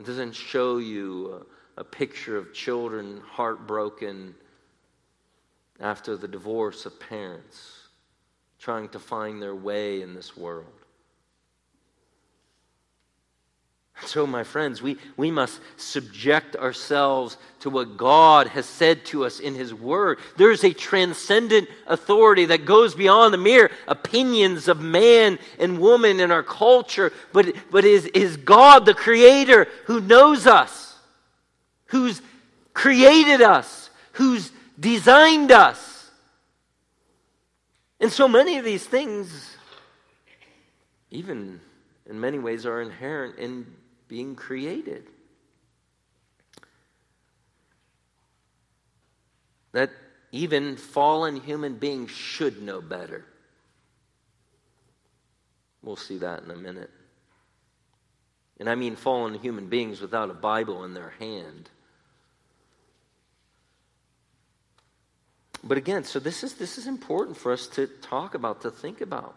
[0.00, 4.34] It doesn't show you a, a picture of children heartbroken
[5.78, 7.79] after the divorce of parents
[8.60, 10.66] trying to find their way in this world.
[14.06, 19.40] So, my friends, we, we must subject ourselves to what God has said to us
[19.40, 20.18] in His Word.
[20.38, 26.18] There is a transcendent authority that goes beyond the mere opinions of man and woman
[26.18, 30.96] in our culture, but, but is, is God, the Creator, who knows us,
[31.86, 32.22] who's
[32.72, 35.89] created us, who's designed us.
[38.00, 39.56] And so many of these things,
[41.10, 41.60] even
[42.08, 43.66] in many ways, are inherent in
[44.08, 45.04] being created.
[49.72, 49.90] That
[50.32, 53.26] even fallen human beings should know better.
[55.82, 56.90] We'll see that in a minute.
[58.58, 61.70] And I mean fallen human beings without a Bible in their hand.
[65.62, 69.00] But again, so this is this is important for us to talk about, to think
[69.00, 69.34] about.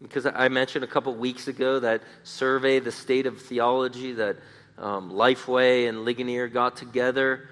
[0.00, 4.36] Because I mentioned a couple weeks ago that survey, the state of theology, that
[4.78, 7.48] um, Lifeway and Ligonier got together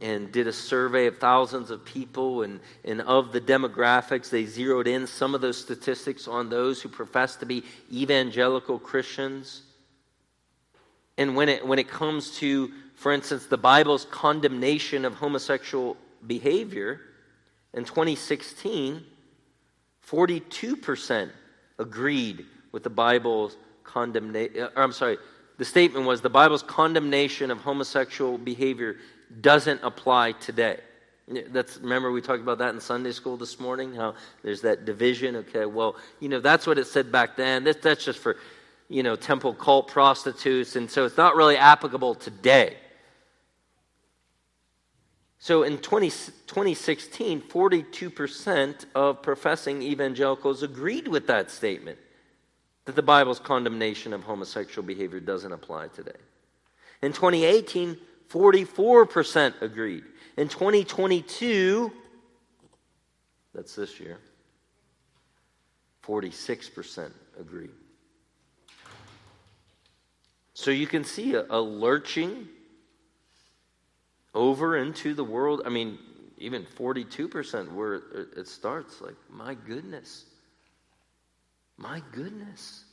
[0.00, 2.42] and did a survey of thousands of people.
[2.42, 6.88] And, and of the demographics, they zeroed in some of those statistics on those who
[6.88, 9.62] profess to be evangelical Christians.
[11.16, 15.96] And when it, when it comes to, for instance, the Bible's condemnation of homosexual
[16.26, 17.00] behavior,
[17.74, 19.04] In 2016,
[20.06, 21.30] 42%
[21.78, 24.62] agreed with the Bible's condemnation.
[24.62, 25.18] Uh, I'm sorry,
[25.58, 28.96] the statement was the Bible's condemnation of homosexual behavior
[29.40, 30.80] doesn't apply today.
[31.50, 33.94] That's remember we talked about that in Sunday school this morning.
[33.94, 35.36] How there's that division.
[35.36, 37.64] Okay, well, you know that's what it said back then.
[37.64, 38.38] That, that's just for
[38.88, 42.78] you know temple cult prostitutes, and so it's not really applicable today.
[45.48, 51.96] So in 20, 2016, 42% of professing evangelicals agreed with that statement
[52.84, 56.18] that the Bible's condemnation of homosexual behavior doesn't apply today.
[57.00, 57.96] In 2018,
[58.28, 60.04] 44% agreed.
[60.36, 61.92] In 2022,
[63.54, 64.18] that's this year,
[66.04, 67.70] 46% agreed.
[70.52, 72.48] So you can see a, a lurching
[74.34, 75.62] over into the world.
[75.64, 75.98] I mean,
[76.38, 77.94] even 42% where
[78.36, 79.00] it starts.
[79.00, 80.24] Like, my goodness.
[81.76, 82.84] My goodness.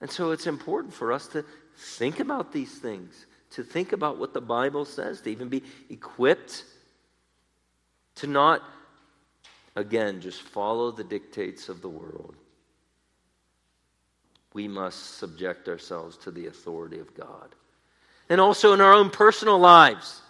[0.00, 1.44] And so it's important for us to
[1.76, 6.64] think about these things, to think about what the Bible says, to even be equipped
[8.16, 8.62] to not,
[9.76, 12.36] again, just follow the dictates of the world.
[14.52, 17.54] We must subject ourselves to the authority of God.
[18.28, 20.22] And also in our own personal lives.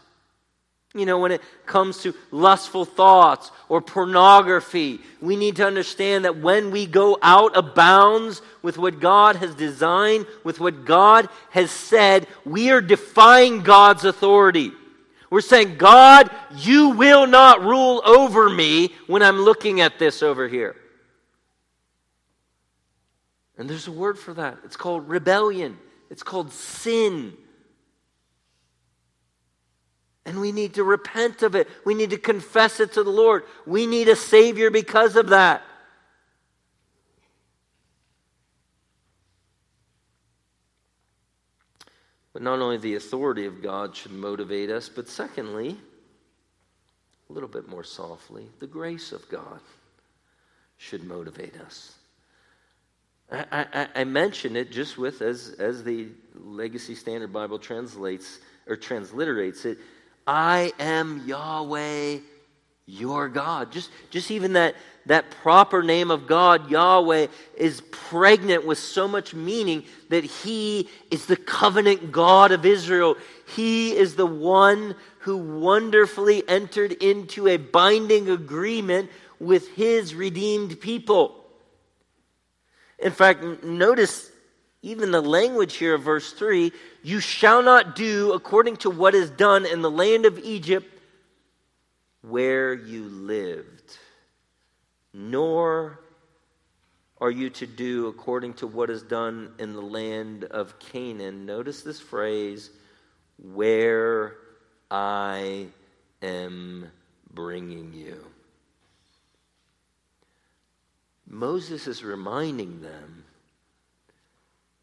[0.96, 6.38] You know, when it comes to lustful thoughts or pornography, we need to understand that
[6.38, 11.72] when we go out of bounds with what God has designed, with what God has
[11.72, 14.70] said, we are defying God's authority.
[15.30, 20.46] We're saying, God, you will not rule over me when I'm looking at this over
[20.46, 20.76] here.
[23.58, 24.58] And there's a word for that.
[24.64, 25.76] It's called rebellion,
[26.08, 27.36] it's called sin.
[30.26, 31.68] And we need to repent of it.
[31.84, 33.44] We need to confess it to the Lord.
[33.66, 35.62] We need a Savior because of that.
[42.32, 45.78] But not only the authority of God should motivate us, but secondly,
[47.30, 49.60] a little bit more softly, the grace of God
[50.78, 51.94] should motivate us.
[53.30, 58.76] I, I, I mention it just with as as the Legacy Standard Bible translates or
[58.76, 59.78] transliterates it.
[60.26, 62.18] I am Yahweh
[62.86, 63.72] your God.
[63.72, 64.74] Just, just even that,
[65.06, 71.26] that proper name of God, Yahweh, is pregnant with so much meaning that He is
[71.26, 73.16] the covenant God of Israel.
[73.54, 79.10] He is the one who wonderfully entered into a binding agreement
[79.40, 81.42] with His redeemed people.
[82.98, 84.30] In fact, notice
[84.84, 86.70] even the language here of verse 3
[87.02, 90.86] you shall not do according to what is done in the land of Egypt
[92.20, 93.98] where you lived,
[95.12, 96.00] nor
[97.20, 101.46] are you to do according to what is done in the land of Canaan.
[101.46, 102.70] Notice this phrase,
[103.38, 104.36] where
[104.90, 105.66] I
[106.22, 106.90] am
[107.32, 108.24] bringing you.
[111.26, 113.23] Moses is reminding them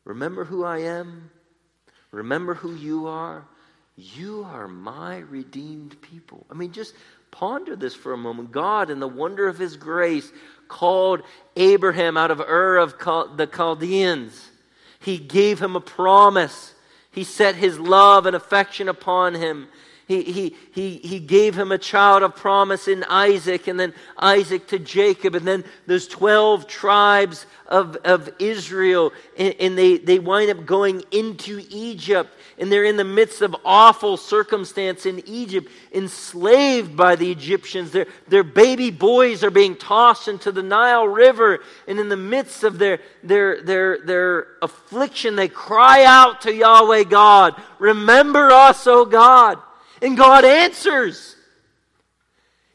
[0.05, 1.29] remember who I am?
[2.11, 3.45] Remember who you are?
[3.95, 6.45] You are my redeemed people.
[6.49, 6.95] I mean, just
[7.29, 8.51] ponder this for a moment.
[8.51, 10.31] God, in the wonder of his grace,
[10.67, 11.21] called
[11.55, 12.97] Abraham out of Ur of
[13.37, 14.49] the Chaldeans.
[14.99, 16.73] He gave him a promise.
[17.11, 19.67] He set his love and affection upon him.
[20.11, 24.67] He, he, he, he gave him a child of promise in Isaac, and then Isaac
[24.67, 30.51] to Jacob, and then those 12 tribes of, of Israel, and, and they, they wind
[30.51, 32.29] up going into Egypt
[32.61, 37.89] and they're in the midst of awful circumstance in Egypt, enslaved by the Egyptians.
[37.89, 42.63] Their, their baby boys are being tossed into the Nile River, and in the midst
[42.63, 49.05] of their, their, their, their affliction, they cry out to Yahweh God, Remember us, O
[49.05, 49.57] God.
[50.01, 51.35] And God answers.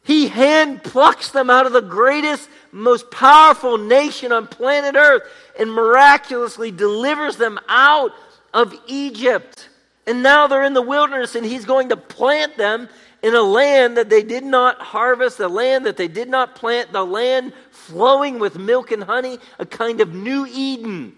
[0.05, 5.23] He hand plucks them out of the greatest, most powerful nation on planet Earth
[5.59, 8.13] and miraculously delivers them out
[8.55, 9.69] of Egypt.
[10.07, 12.89] And now they're in the wilderness, and he's going to plant them
[13.23, 16.93] in a land that they did not harvest, a land that they did not plant,
[16.93, 21.13] the land flowing with milk and honey, a kind of new Eden.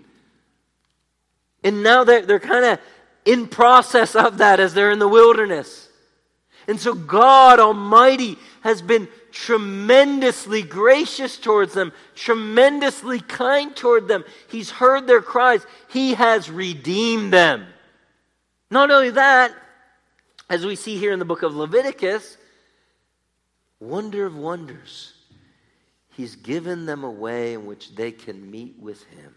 [1.62, 2.78] And now they're, they're kind of
[3.26, 5.87] in process of that as they're in the wilderness.
[6.68, 14.24] And so God Almighty has been tremendously gracious towards them, tremendously kind toward them.
[14.48, 17.66] He's heard their cries, He has redeemed them.
[18.70, 19.52] Not only that,
[20.50, 22.36] as we see here in the book of Leviticus,
[23.80, 25.12] Wonder of wonders.
[26.10, 29.34] He's given them a way in which they can meet with Him,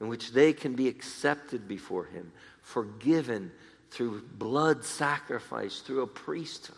[0.00, 3.50] in which they can be accepted before Him, forgiven
[3.92, 6.76] through blood sacrifice, through a priesthood.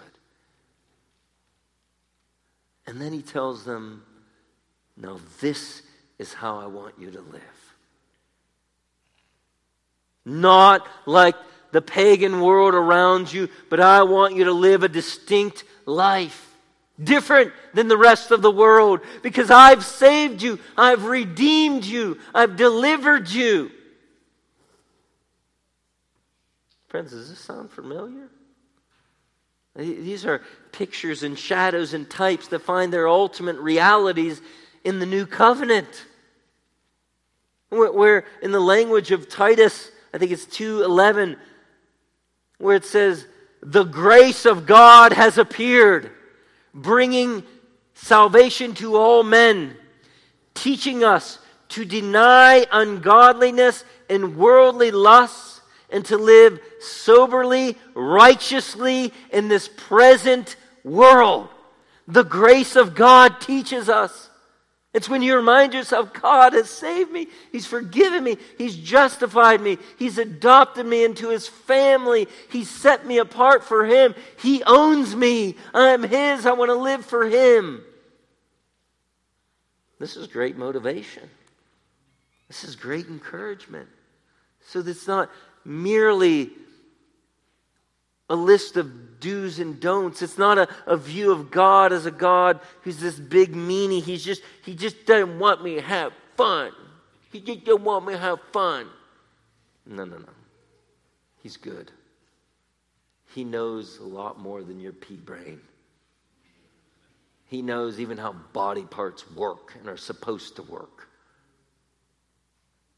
[2.86, 4.02] And then He tells them,
[4.96, 5.82] Now, this
[6.18, 7.42] is how I want you to live.
[10.24, 11.36] Not like
[11.70, 16.50] the pagan world around you, but I want you to live a distinct life.
[17.02, 22.56] Different than the rest of the world because I've saved you, I've redeemed you, I've
[22.56, 23.72] delivered you.
[26.94, 28.28] Friends, does this sound familiar?
[29.74, 34.40] These are pictures and shadows and types that find their ultimate realities
[34.84, 36.06] in the new covenant.
[37.68, 41.36] Where, in the language of Titus, I think it's 2:11,
[42.58, 43.26] where it says,
[43.60, 46.12] The grace of God has appeared
[46.72, 47.42] bringing
[47.94, 49.76] salvation to all men,
[50.54, 51.40] teaching us
[51.70, 55.53] to deny ungodliness and worldly lusts
[55.94, 61.48] and to live soberly, righteously in this present world.
[62.08, 64.28] The grace of God teaches us.
[64.92, 67.28] It's when you remind yourself, God has saved me.
[67.52, 68.38] He's forgiven me.
[68.58, 69.78] He's justified me.
[69.96, 72.26] He's adopted me into His family.
[72.50, 74.16] He's set me apart for Him.
[74.40, 75.54] He owns me.
[75.72, 76.44] I'm His.
[76.44, 77.84] I want to live for Him.
[80.00, 81.30] This is great motivation.
[82.48, 83.88] This is great encouragement.
[84.66, 85.30] So it's not
[85.64, 86.50] merely
[88.28, 90.22] a list of do's and don'ts.
[90.22, 94.02] It's not a, a view of God as a God who's this big meanie.
[94.02, 96.72] He's just, he just doesn't want me to have fun.
[97.32, 98.86] He just don't want me to have fun.
[99.86, 100.28] No, no, no.
[101.42, 101.90] He's good.
[103.34, 105.60] He knows a lot more than your pea brain.
[107.46, 111.08] He knows even how body parts work and are supposed to work.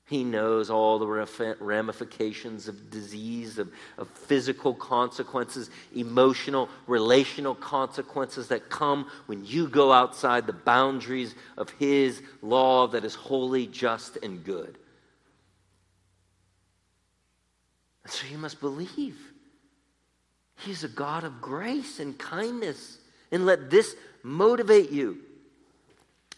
[0.07, 8.71] He knows all the ramifications of disease, of, of physical consequences, emotional, relational consequences that
[8.71, 14.45] come when you go outside the boundaries of His law that is holy, just, and
[14.45, 14.79] good.
[18.05, 19.19] And so you must believe
[20.59, 22.99] He's a God of grace and kindness.
[23.33, 25.19] And let this motivate you.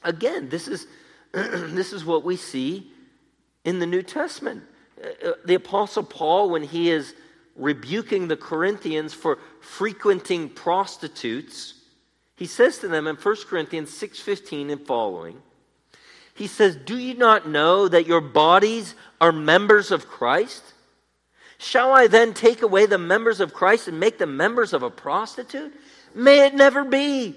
[0.03, 0.87] Again, this is,
[1.33, 2.93] this is what we see
[3.65, 4.63] in the New Testament.
[5.03, 7.15] Uh, uh, the Apostle Paul, when he is
[7.57, 11.75] rebuking the Corinthians for frequenting prostitutes,
[12.37, 15.43] he says to them in 1 Corinthians 6:15 and following,
[16.35, 20.63] he says, "Do you not know that your bodies are members of Christ?
[21.59, 24.91] Shall I then take away the members of Christ and make them members of a
[24.91, 25.75] prostitute?
[26.15, 27.35] May it never be.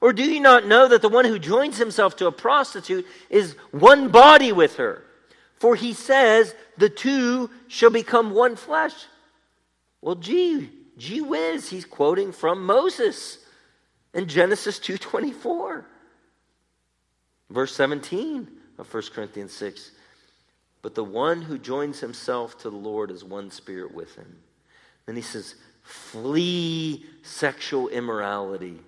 [0.00, 3.54] Or do you not know that the one who joins himself to a prostitute is
[3.70, 5.03] one body with her?"
[5.64, 8.92] For he says, the two shall become one flesh.
[10.02, 13.38] Well, gee, gee whiz, he's quoting from Moses
[14.12, 15.84] in Genesis 2.24.
[17.48, 18.46] Verse 17
[18.76, 19.92] of 1 Corinthians 6.
[20.82, 24.36] But the one who joins himself to the Lord is one spirit with him.
[25.06, 28.80] Then he says, flee sexual immorality.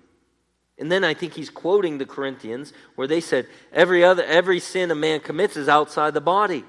[0.79, 4.91] And then I think he's quoting the Corinthians where they said every other every sin
[4.91, 6.63] a man commits is outside the body.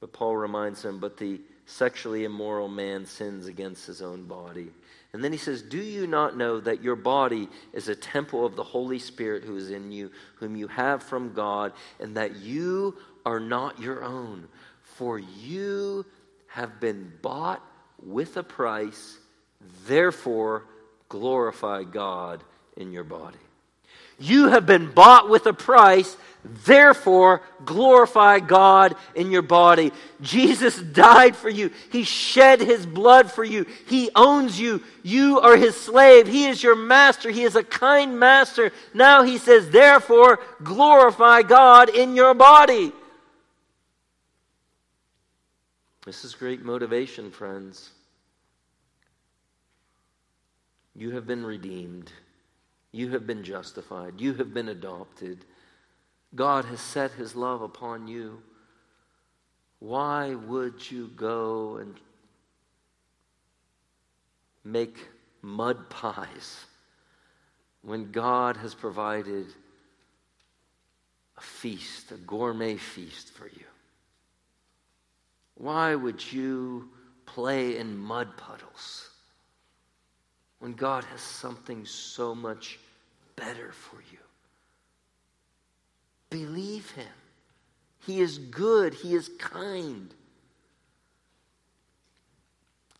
[0.00, 4.68] But Paul reminds him, but the sexually immoral man sins against his own body.
[5.12, 8.56] And then he says, Do you not know that your body is a temple of
[8.56, 12.96] the Holy Spirit who is in you, whom you have from God, and that you
[13.24, 14.48] are not your own?
[14.82, 16.04] For you
[16.48, 17.64] have been bought
[18.02, 19.18] with a price,
[19.86, 20.64] therefore,
[21.08, 22.42] glorify God
[22.76, 23.38] in your body.
[24.20, 29.92] You have been bought with a price, therefore glorify God in your body.
[30.20, 31.70] Jesus died for you.
[31.92, 33.64] He shed his blood for you.
[33.86, 34.82] He owns you.
[35.04, 36.26] You are his slave.
[36.26, 37.30] He is your master.
[37.30, 38.72] He is a kind master.
[38.92, 42.92] Now he says, therefore glorify God in your body.
[46.04, 47.90] This is great motivation, friends.
[50.98, 52.10] You have been redeemed.
[52.90, 54.20] You have been justified.
[54.20, 55.44] You have been adopted.
[56.34, 58.42] God has set his love upon you.
[59.78, 61.94] Why would you go and
[64.64, 65.06] make
[65.40, 66.64] mud pies
[67.82, 69.46] when God has provided
[71.36, 73.66] a feast, a gourmet feast for you?
[75.54, 76.88] Why would you
[77.24, 79.07] play in mud puddles?
[80.58, 82.78] When God has something so much
[83.36, 84.18] better for you.
[86.30, 87.06] Believe Him.
[88.06, 90.12] He is good, He is kind.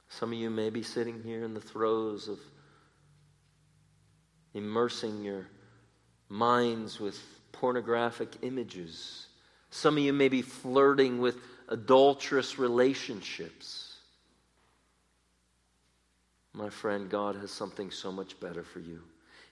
[0.09, 2.39] Some of you may be sitting here in the throes of
[4.55, 5.47] immersing your
[6.29, 7.21] minds with
[7.53, 9.27] pornographic images.
[9.71, 11.37] Some of you may be flirting with
[11.69, 13.88] adulterous relationships.
[16.59, 19.01] My friend, God has something so much better for you.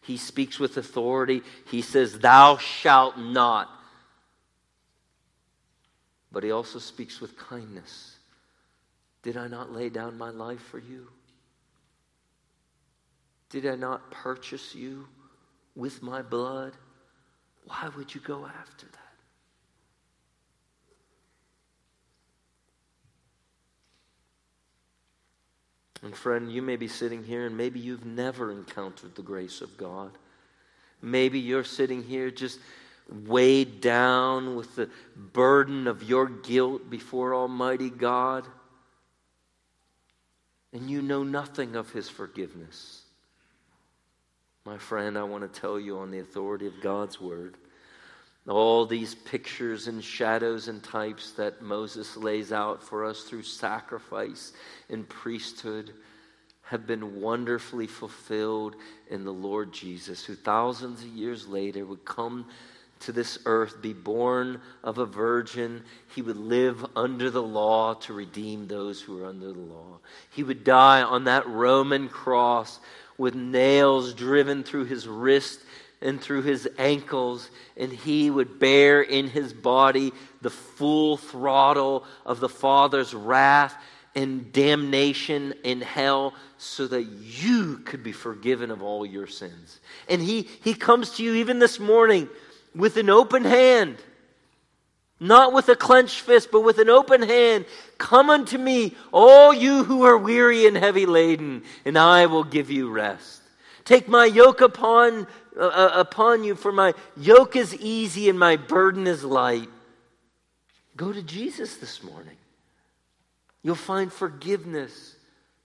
[0.02, 1.42] He speaks with authority.
[1.70, 3.70] He says, Thou shalt not.
[6.32, 8.16] But he also speaks with kindness.
[9.22, 11.06] Did I not lay down my life for you?
[13.50, 15.06] Did I not purchase you
[15.76, 16.72] with my blood?
[17.66, 19.05] Why would you go after that?
[26.06, 29.76] And friend, you may be sitting here and maybe you've never encountered the grace of
[29.76, 30.12] God.
[31.02, 32.60] Maybe you're sitting here just
[33.26, 38.46] weighed down with the burden of your guilt before Almighty God.
[40.72, 43.02] And you know nothing of His forgiveness.
[44.64, 47.56] My friend, I want to tell you on the authority of God's Word
[48.48, 54.52] all these pictures and shadows and types that Moses lays out for us through sacrifice
[54.88, 55.92] and priesthood
[56.62, 58.76] have been wonderfully fulfilled
[59.08, 62.46] in the Lord Jesus, who thousands of years later would come
[63.00, 65.82] to this earth, be born of a virgin.
[66.14, 69.98] He would live under the law to redeem those who are under the law.
[70.30, 72.80] He would die on that Roman cross
[73.18, 75.60] with nails driven through his wrist
[76.00, 82.40] and through his ankles, and he would bear in his body the full throttle of
[82.40, 83.74] the Father's wrath
[84.14, 89.78] and damnation in hell so that you could be forgiven of all your sins.
[90.08, 92.28] And he, he comes to you even this morning
[92.74, 93.96] with an open hand.
[95.18, 97.64] Not with a clenched fist, but with an open hand.
[97.96, 102.70] Come unto me, all you who are weary and heavy laden, and I will give
[102.70, 103.40] you rest.
[103.86, 105.26] Take my yoke upon
[105.56, 109.68] uh, uh, upon you, for my yoke is easy and my burden is light.
[110.96, 112.36] Go to Jesus this morning.
[113.62, 115.16] You'll find forgiveness,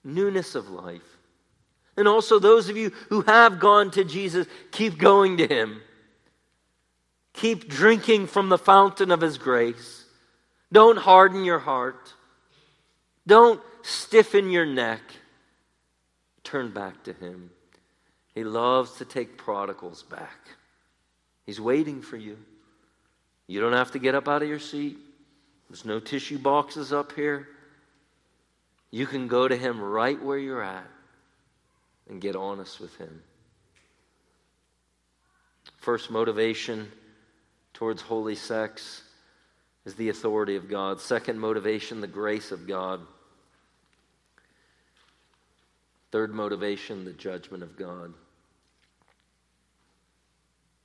[0.02, 1.02] newness of life.
[1.96, 5.82] And also, those of you who have gone to Jesus, keep going to him.
[7.34, 10.04] Keep drinking from the fountain of his grace.
[10.70, 12.14] Don't harden your heart.
[13.26, 15.00] Don't stiffen your neck.
[16.44, 17.50] Turn back to him.
[18.34, 20.38] He loves to take prodigals back.
[21.44, 22.38] He's waiting for you.
[23.46, 24.96] You don't have to get up out of your seat.
[25.68, 27.48] There's no tissue boxes up here.
[28.90, 30.86] You can go to Him right where you're at
[32.08, 33.22] and get honest with Him.
[35.78, 36.90] First motivation
[37.74, 39.02] towards holy sex
[39.84, 41.00] is the authority of God.
[41.00, 43.00] Second motivation, the grace of God.
[46.12, 48.12] Third motivation, the judgment of God.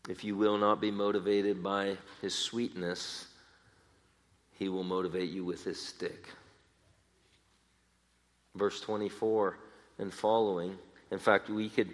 [0.08, 3.28] If you will not be motivated by his sweetness,
[4.54, 6.30] he will motivate you with his stick.
[8.56, 9.58] Verse 24
[10.00, 10.78] and following.
[11.12, 11.92] In fact, we could,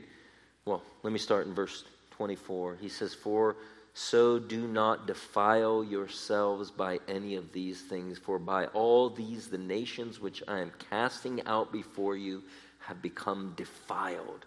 [0.66, 2.78] well, let me start in verse 24.
[2.80, 3.55] He says, For
[3.93, 9.57] so do not defile yourselves by any of these things, for by all these the
[9.57, 12.43] nations which I am casting out before you
[12.80, 14.45] have become defiled.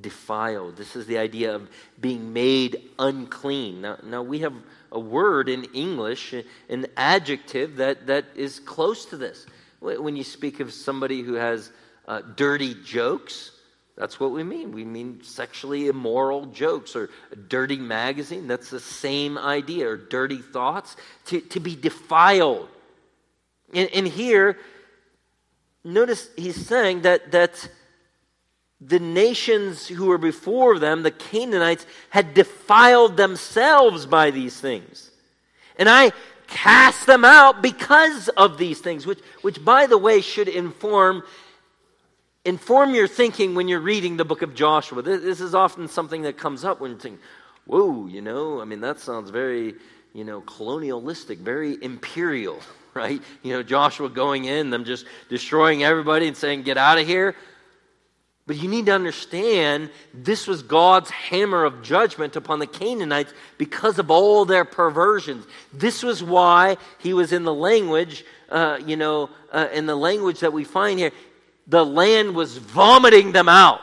[0.00, 0.76] Defiled.
[0.76, 1.68] This is the idea of
[2.00, 3.80] being made unclean.
[3.80, 4.54] Now, now we have
[4.90, 6.34] a word in English,
[6.68, 9.46] an adjective that, that is close to this.
[9.80, 11.70] When you speak of somebody who has
[12.08, 13.52] uh, dirty jokes,
[13.96, 14.72] that's what we mean.
[14.72, 18.48] We mean sexually immoral jokes or a dirty magazine.
[18.48, 20.96] That's the same idea, or dirty thoughts.
[21.26, 22.68] To, to be defiled.
[23.72, 24.58] And, and here,
[25.84, 27.68] notice he's saying that, that
[28.86, 35.10] the nations who were before them, the Canaanites, had defiled themselves by these things.
[35.78, 36.12] And I
[36.46, 41.22] cast them out because of these things, which, which by the way, should inform,
[42.44, 45.00] inform your thinking when you're reading the book of Joshua.
[45.02, 47.20] This, this is often something that comes up when you think,
[47.66, 49.74] whoa, you know, I mean, that sounds very,
[50.12, 52.60] you know, colonialistic, very imperial,
[52.94, 53.20] right?
[53.42, 57.34] You know, Joshua going in, them just destroying everybody and saying, get out of here.
[58.46, 63.98] But you need to understand this was God's hammer of judgment upon the Canaanites because
[63.98, 65.46] of all their perversions.
[65.72, 70.40] This was why he was in the language, uh, you know, uh, in the language
[70.40, 71.12] that we find here.
[71.66, 73.80] the land was vomiting them out.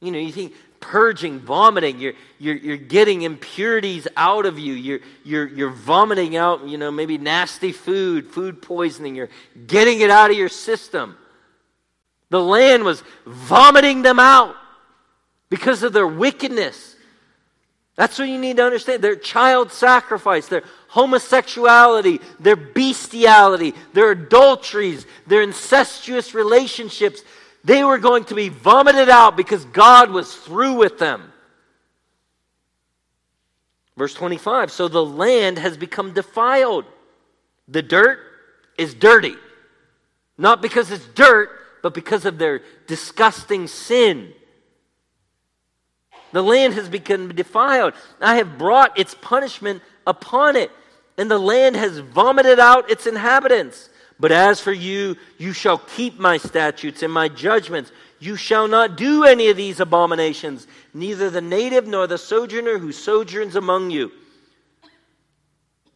[0.00, 4.72] You know, you think purging, vomiting, you're, you're, you're getting impurities out of you.
[4.72, 9.14] You're, you're, you're vomiting out, you know, maybe nasty food, food poisoning.
[9.14, 9.28] You're
[9.66, 11.18] getting it out of your system.
[12.30, 14.56] The land was vomiting them out
[15.48, 16.96] because of their wickedness.
[17.96, 19.02] That's what you need to understand.
[19.02, 27.22] Their child sacrifice, their homosexuality, their bestiality, their adulteries, their incestuous relationships,
[27.62, 31.30] they were going to be vomited out because God was through with them.
[33.96, 36.86] Verse 25 So the land has become defiled.
[37.68, 38.20] The dirt
[38.78, 39.34] is dirty.
[40.38, 41.50] Not because it's dirt,
[41.82, 44.32] but because of their disgusting sin.
[46.32, 47.94] The land has become defiled.
[48.20, 50.70] I have brought its punishment upon it,
[51.18, 53.90] and the land has vomited out its inhabitants.
[54.18, 57.90] But as for you, you shall keep my statutes and my judgments.
[58.18, 62.92] You shall not do any of these abominations, neither the native nor the sojourner who
[62.92, 64.12] sojourns among you.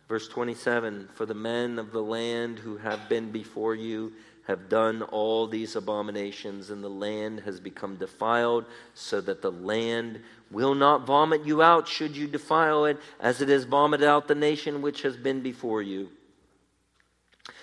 [0.09, 4.13] Verse 27 For the men of the land who have been before you
[4.47, 10.21] have done all these abominations, and the land has become defiled, so that the land
[10.51, 14.35] will not vomit you out should you defile it, as it has vomited out the
[14.35, 16.09] nation which has been before you.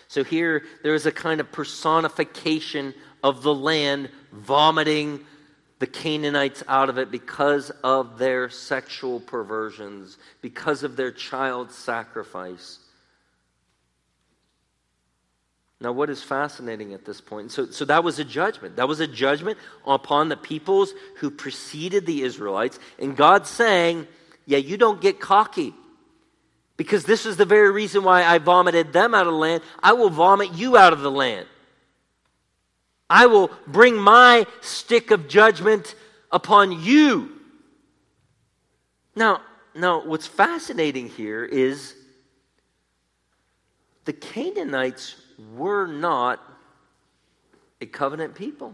[0.08, 5.22] So here there is a kind of personification of the land vomiting
[5.80, 12.80] the Canaanites out of it because of their sexual perversions, because of their child sacrifice.
[15.82, 17.52] Now, what is fascinating at this point?
[17.52, 18.76] So, so that was a judgment.
[18.76, 22.78] That was a judgment upon the peoples who preceded the Israelites.
[23.00, 24.08] And God saying,
[24.46, 25.74] Yeah, you don't get cocky.
[26.78, 29.64] Because this is the very reason why I vomited them out of the land.
[29.82, 31.48] I will vomit you out of the land.
[33.10, 35.96] I will bring my stick of judgment
[36.32, 37.32] upon you.
[39.16, 39.42] Now,
[39.76, 41.96] now what's fascinating here is
[44.06, 45.16] the Canaanites
[45.56, 46.40] were not
[47.80, 48.74] a covenant people.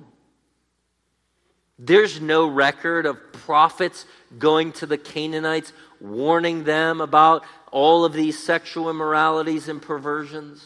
[1.80, 4.06] There's no record of prophets
[4.40, 10.66] going to the Canaanites, warning them about all of these sexual immoralities and perversions.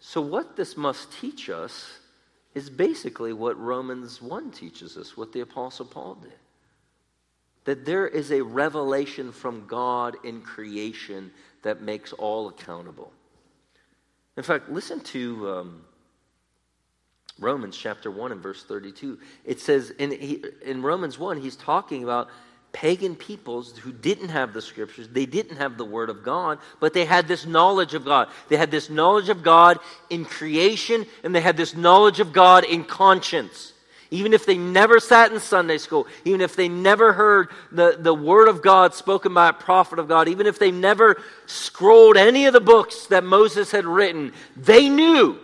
[0.00, 1.98] So, what this must teach us
[2.54, 6.32] is basically what Romans 1 teaches us, what the Apostle Paul did
[7.66, 11.32] that there is a revelation from God in creation
[11.66, 13.12] that makes all accountable.
[14.36, 15.84] In fact, listen to um,
[17.38, 19.18] Romans chapter 1 and verse 32.
[19.44, 22.28] It says in, he, in Romans 1, he's talking about
[22.72, 26.92] pagan peoples who didn't have the scriptures, they didn't have the word of God, but
[26.92, 28.28] they had this knowledge of God.
[28.48, 29.78] They had this knowledge of God
[30.10, 33.72] in creation, and they had this knowledge of God in conscience.
[34.10, 38.14] Even if they never sat in Sunday school, even if they never heard the, the
[38.14, 42.46] Word of God spoken by a prophet of God, even if they never scrolled any
[42.46, 45.38] of the books that Moses had written, they knew.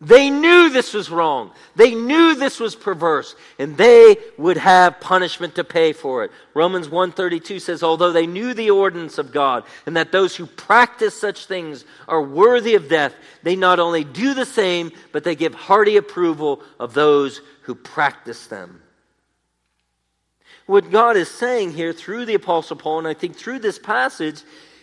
[0.00, 1.52] They knew this was wrong.
[1.74, 6.32] They knew this was perverse, and they would have punishment to pay for it.
[6.52, 11.18] Romans 132 says, although they knew the ordinance of God, and that those who practice
[11.18, 15.54] such things are worthy of death, they not only do the same, but they give
[15.54, 18.82] hearty approval of those who practice them.
[20.66, 24.42] What God is saying here through the Apostle Paul, and I think through this passage,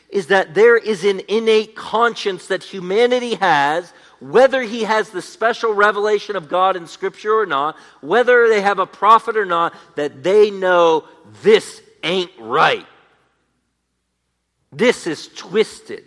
[0.10, 3.94] is that there is an innate conscience that humanity has,
[4.24, 8.80] whether he has the special revelation of God in Scripture or not, whether they have
[8.80, 11.04] a prophet or not, that they know
[11.42, 12.86] this ain't right.
[14.72, 16.06] This is twisted.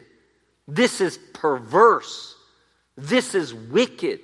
[0.66, 2.34] This is perverse.
[2.96, 4.20] This is wicked.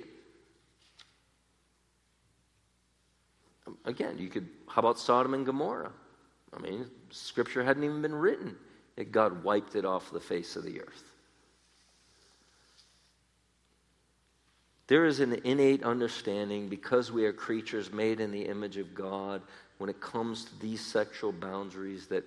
[3.85, 5.91] Again, you could, how about Sodom and Gomorrah?
[6.51, 8.55] I mean, scripture hadn't even been written,
[8.97, 11.12] yet God wiped it off the face of the earth.
[14.93, 19.41] There is an innate understanding because we are creatures made in the image of God
[19.79, 22.23] when it comes to these sexual boundaries that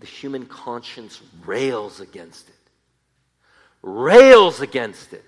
[0.00, 2.54] the human conscience rails against it.
[3.80, 5.24] Rails against it.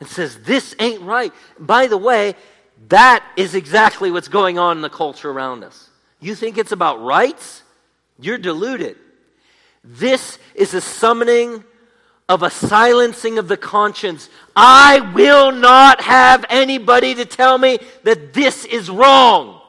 [0.00, 1.34] And says, This ain't right.
[1.58, 2.34] By the way,
[2.88, 5.90] that is exactly what's going on in the culture around us.
[6.18, 7.62] You think it's about rights?
[8.18, 8.96] You're deluded.
[9.84, 11.62] This is a summoning
[12.28, 14.28] of a silencing of the conscience.
[14.54, 19.60] I will not have anybody to tell me that this is wrong.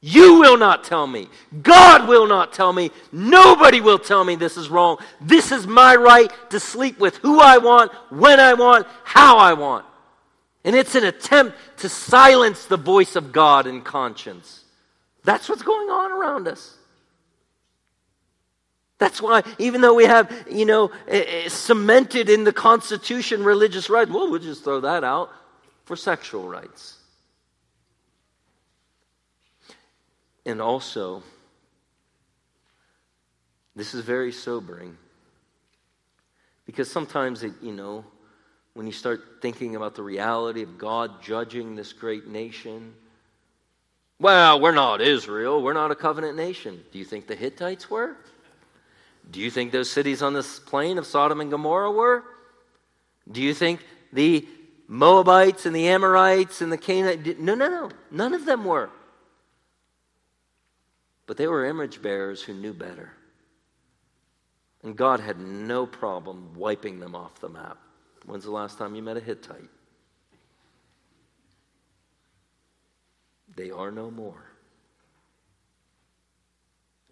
[0.00, 1.28] You will not tell me.
[1.62, 2.90] God will not tell me.
[3.10, 4.98] Nobody will tell me this is wrong.
[5.20, 9.54] This is my right to sleep with who I want, when I want, how I
[9.54, 9.84] want.
[10.64, 14.64] And it's an attempt to silence the voice of God in conscience.
[15.24, 16.76] That's what's going on around us.
[18.98, 23.88] That's why, even though we have, you know, eh, eh, cemented in the Constitution religious
[23.88, 25.30] rights, well, we'll just throw that out
[25.84, 26.96] for sexual rights.
[30.44, 31.22] And also,
[33.76, 34.96] this is very sobering
[36.66, 38.04] because sometimes, it, you know,
[38.74, 42.94] when you start thinking about the reality of God judging this great nation,
[44.18, 45.62] well, we're not Israel.
[45.62, 46.82] We're not a covenant nation.
[46.90, 48.16] Do you think the Hittites were?
[49.30, 52.24] Do you think those cities on this plain of Sodom and Gomorrah were?
[53.30, 53.80] Do you think
[54.12, 54.46] the
[54.86, 57.38] Moabites and the Amorites and the Canaanites?
[57.38, 57.90] No, no, no.
[58.10, 58.90] None of them were.
[61.26, 63.12] But they were image bearers who knew better.
[64.82, 67.76] And God had no problem wiping them off the map.
[68.24, 69.68] When's the last time you met a Hittite?
[73.56, 74.44] They are no more.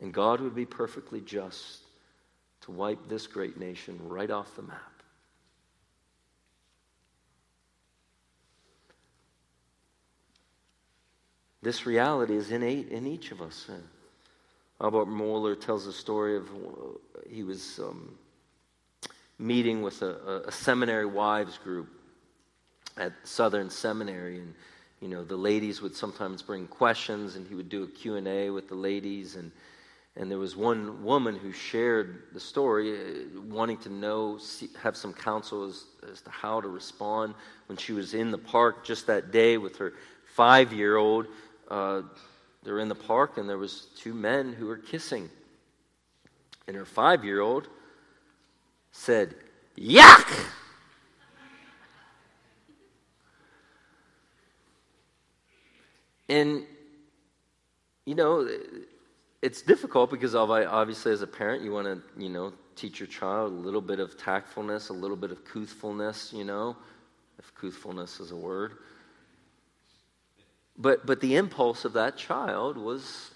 [0.01, 1.81] And God would be perfectly just
[2.67, 4.93] to wipe this great nation right off the map.
[11.63, 13.69] This reality is innate in each of us.
[14.81, 16.49] Albert Mohler tells a story of
[17.29, 18.17] he was um,
[19.39, 21.89] meeting with a, a, seminary wives group
[22.97, 24.55] at Southern Seminary, and
[25.01, 28.29] you know the ladies would sometimes bring questions, and he would do a Q and
[28.29, 29.51] A with the ladies, and
[30.17, 34.39] and there was one woman who shared the story, uh, wanting to know,
[34.81, 37.35] have some counsel as, as to how to respond
[37.67, 39.93] when she was in the park just that day with her
[40.35, 41.27] five year old.
[41.69, 42.03] Uh,
[42.63, 45.29] they're in the park and there was two men who were kissing.
[46.67, 47.69] And her five year old
[48.93, 49.35] said,
[49.77, 50.47] Yuck!
[56.29, 56.65] And,
[58.05, 58.49] you know,
[59.47, 63.53] it's difficult because obviously as a parent you want to, you know, teach your child
[63.53, 66.77] a little bit of tactfulness, a little bit of couthfulness, you know,
[67.39, 68.73] if couthfulness is a word.
[70.77, 73.31] But, but the impulse of that child was,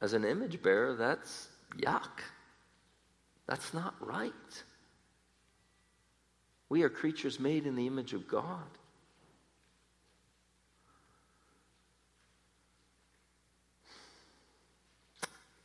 [0.00, 2.22] as an image bearer, that's yuck.
[3.46, 4.32] That's not right.
[6.70, 8.70] We are creatures made in the image of God.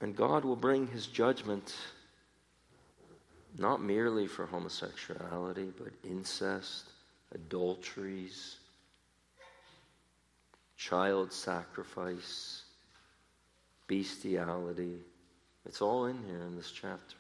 [0.02, 1.76] And God will bring his judgment
[3.58, 6.86] not merely for homosexuality, but incest,
[7.34, 8.58] adulteries,
[10.78, 12.64] child sacrifice,
[13.88, 15.00] bestiality.
[15.66, 17.18] It's all in here in this chapter.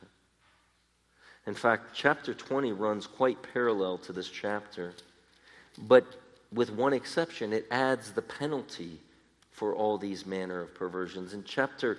[1.46, 4.94] In fact, chapter 20 runs quite parallel to this chapter,
[5.78, 6.06] but
[6.54, 9.00] with one exception, it adds the penalty
[9.52, 11.34] for all these manner of perversions.
[11.34, 11.98] In chapter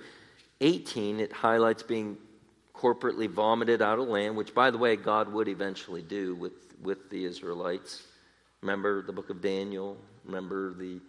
[0.61, 2.17] 18, it highlights being
[2.73, 7.09] corporately vomited out of land, which, by the way, God would eventually do with, with
[7.09, 8.03] the Israelites.
[8.61, 9.97] Remember the book of Daniel?
[10.25, 10.99] Remember the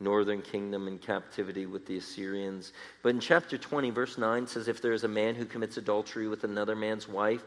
[0.00, 2.72] northern kingdom in captivity with the Assyrians.
[3.02, 6.28] But in chapter 20, verse 9 says, If there is a man who commits adultery
[6.28, 7.42] with another man's wife,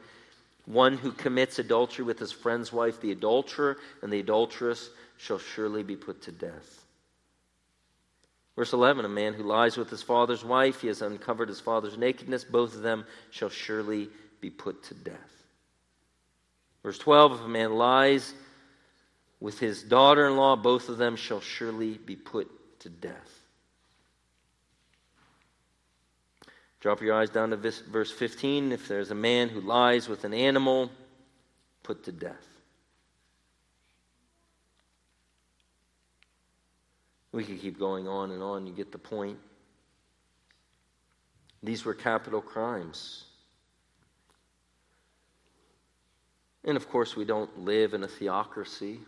[0.66, 5.84] one who commits adultery with his friend's wife, the adulterer and the adulteress shall surely
[5.84, 6.85] be put to death.
[8.56, 11.98] Verse 11 A man who lies with his father's wife, he has uncovered his father's
[11.98, 14.10] nakedness, both of them shall surely
[14.42, 15.44] be put to death.
[16.84, 18.34] Verse 12 If a man lies
[19.40, 22.50] with his daughter in law, both of them shall surely be put
[22.80, 23.42] to death.
[26.80, 28.72] Drop your eyes down to verse 15.
[28.72, 30.92] If there's a man who lies with an animal,
[31.82, 32.55] put to death.
[37.36, 38.66] We could keep going on and on.
[38.66, 39.38] You get the point.
[41.62, 43.26] These were capital crimes.
[46.64, 49.00] And of course, we don't live in a theocracy.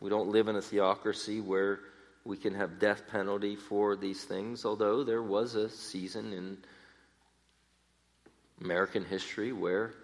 [0.00, 1.78] We don't live in a theocracy where
[2.24, 6.58] we can have death penalty for these things, although there was a season in
[8.60, 9.94] American history where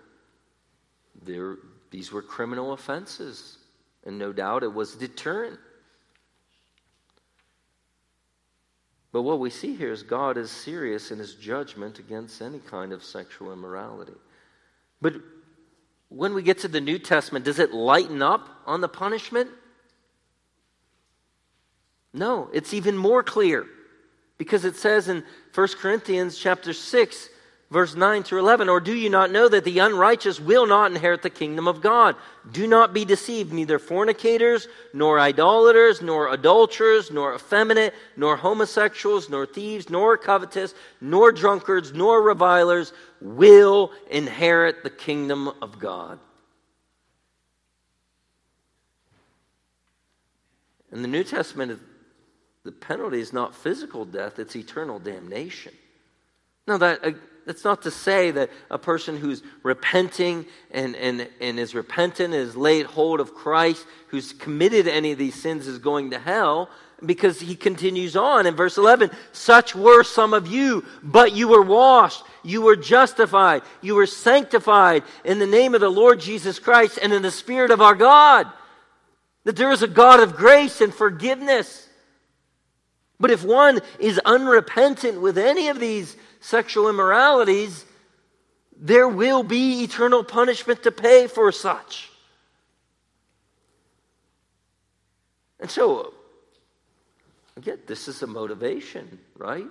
[1.24, 1.56] there,
[1.90, 3.58] these were criminal offenses.
[4.06, 5.58] And no doubt it was deterrent.
[9.12, 12.92] But what we see here is God is serious in his judgment against any kind
[12.92, 14.14] of sexual immorality.
[15.02, 15.14] But
[16.08, 19.50] when we get to the New Testament, does it lighten up on the punishment?
[22.12, 23.66] No, it's even more clear.
[24.38, 27.28] Because it says in 1 Corinthians chapter 6,
[27.70, 31.22] verse 9 through 11, Or do you not know that the unrighteous will not inherit
[31.22, 32.16] the kingdom of God?
[32.50, 39.46] Do not be deceived, neither fornicators, nor idolaters, nor adulterers, nor effeminate, nor homosexuals, nor
[39.46, 46.18] thieves, nor covetous, nor drunkards, nor revilers will inherit the kingdom of God.
[50.92, 51.80] In the New Testament,
[52.64, 55.72] the penalty is not physical death, it's eternal damnation.
[56.66, 57.14] Now, that,
[57.46, 62.42] that's not to say that a person who's repenting and, and, and is repentant, and
[62.42, 66.70] is laid hold of Christ, who's committed any of these sins is going to hell,
[67.04, 71.62] because he continues on in verse 11 such were some of you but you were
[71.62, 76.98] washed you were justified you were sanctified in the name of the lord jesus christ
[77.00, 78.46] and in the spirit of our god.
[79.44, 81.88] That there is a god of grace and forgiveness.
[83.18, 87.84] But if one is unrepentant with any of these sexual immoralities,
[88.76, 92.10] there will be eternal punishment to pay for such.
[95.60, 96.14] And so,
[97.56, 99.66] again, this is a motivation, right?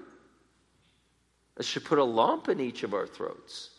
[1.58, 3.72] It should put a lump in each of our throats.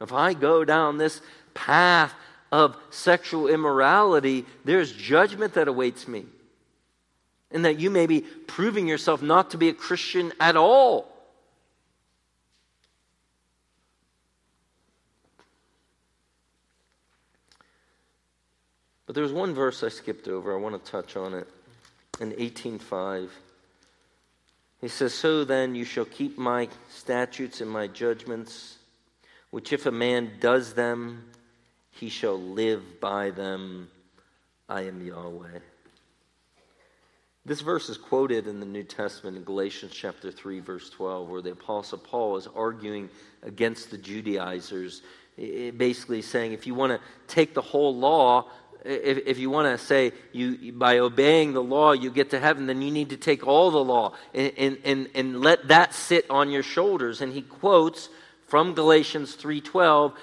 [0.00, 1.20] If I go down this
[1.54, 2.14] path
[2.50, 6.24] of sexual immorality, there's judgment that awaits me.
[7.50, 11.17] And that you may be proving yourself not to be a Christian at all.
[19.08, 20.52] But there's one verse I skipped over.
[20.52, 21.48] I want to touch on it.
[22.20, 23.30] In 18:5,
[24.82, 28.76] he says, "So then you shall keep my statutes and my judgments,
[29.48, 31.30] which if a man does them,
[31.90, 33.90] he shall live by them.
[34.68, 35.60] I am Yahweh."
[37.46, 41.40] This verse is quoted in the New Testament in Galatians chapter 3 verse 12 where
[41.40, 43.08] the apostle Paul is arguing
[43.42, 45.00] against the Judaizers
[45.38, 48.50] basically saying if you want to take the whole law
[48.88, 52.66] if, if you want to say you by obeying the law you get to heaven,
[52.66, 56.28] then you need to take all the law and, and, and, and let that sit
[56.30, 57.20] on your shoulders.
[57.20, 58.08] And he quotes
[58.46, 60.14] from Galatians 3:12,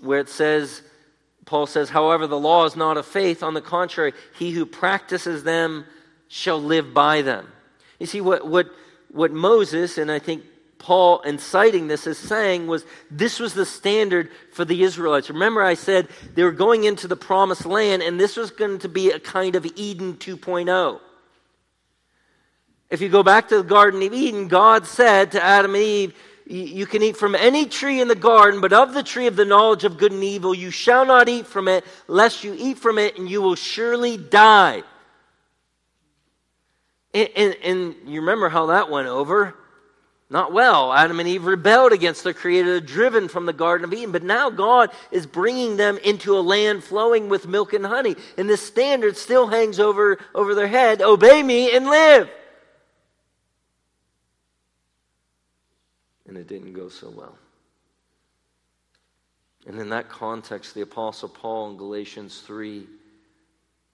[0.00, 0.82] where it says,
[1.46, 3.42] Paul says, however, the law is not of faith.
[3.42, 5.86] On the contrary, he who practices them
[6.28, 7.46] shall live by them.
[7.98, 8.68] You see, what, what,
[9.10, 10.42] what Moses, and I think
[10.78, 15.30] Paul inciting this is saying was this was the standard for the Israelites.
[15.30, 18.88] Remember, I said they were going into the promised land, and this was going to
[18.88, 21.00] be a kind of Eden 2.0.
[22.88, 26.14] If you go back to the Garden of Eden, God said to Adam and Eve,
[26.46, 29.44] You can eat from any tree in the garden, but of the tree of the
[29.44, 32.98] knowledge of good and evil, you shall not eat from it, lest you eat from
[32.98, 34.84] it, and you will surely die.
[37.12, 39.56] And, and, and you remember how that went over.
[40.28, 40.92] Not well.
[40.92, 44.10] Adam and Eve rebelled against their creator, driven from the Garden of Eden.
[44.10, 48.16] But now God is bringing them into a land flowing with milk and honey.
[48.36, 52.28] And this standard still hangs over, over their head obey me and live.
[56.26, 57.38] And it didn't go so well.
[59.66, 62.86] And in that context, the Apostle Paul in Galatians 3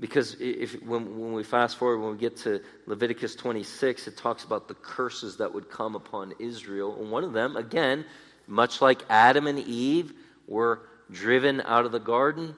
[0.02, 4.42] because if, when, when we fast forward, when we get to Leviticus 26, it talks
[4.42, 7.00] about the curses that would come upon Israel.
[7.00, 8.04] And one of them, again,
[8.48, 10.12] much like Adam and Eve
[10.48, 10.80] were
[11.12, 12.56] driven out of the garden,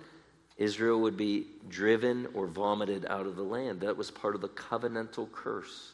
[0.56, 3.82] Israel would be driven or vomited out of the land.
[3.82, 5.92] That was part of the covenantal curse.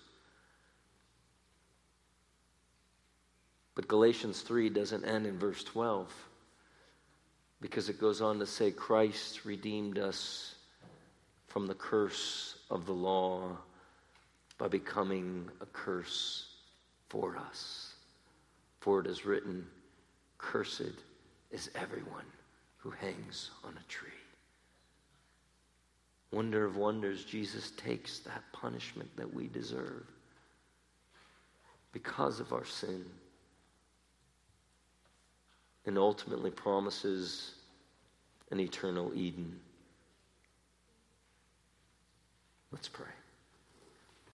[3.74, 6.14] But Galatians 3 doesn't end in verse 12
[7.60, 10.54] because it goes on to say, Christ redeemed us
[11.50, 13.56] from the curse of the law
[14.56, 16.46] by becoming a curse
[17.08, 17.94] for us.
[18.78, 19.66] For it is written,
[20.38, 20.94] Cursed
[21.50, 22.24] is everyone
[22.76, 24.08] who hangs on a tree.
[26.30, 30.06] Wonder of wonders, Jesus takes that punishment that we deserve
[31.92, 33.04] because of our sin
[35.84, 37.54] and ultimately promises
[38.52, 39.58] an eternal Eden.
[42.72, 43.19] Let's pray.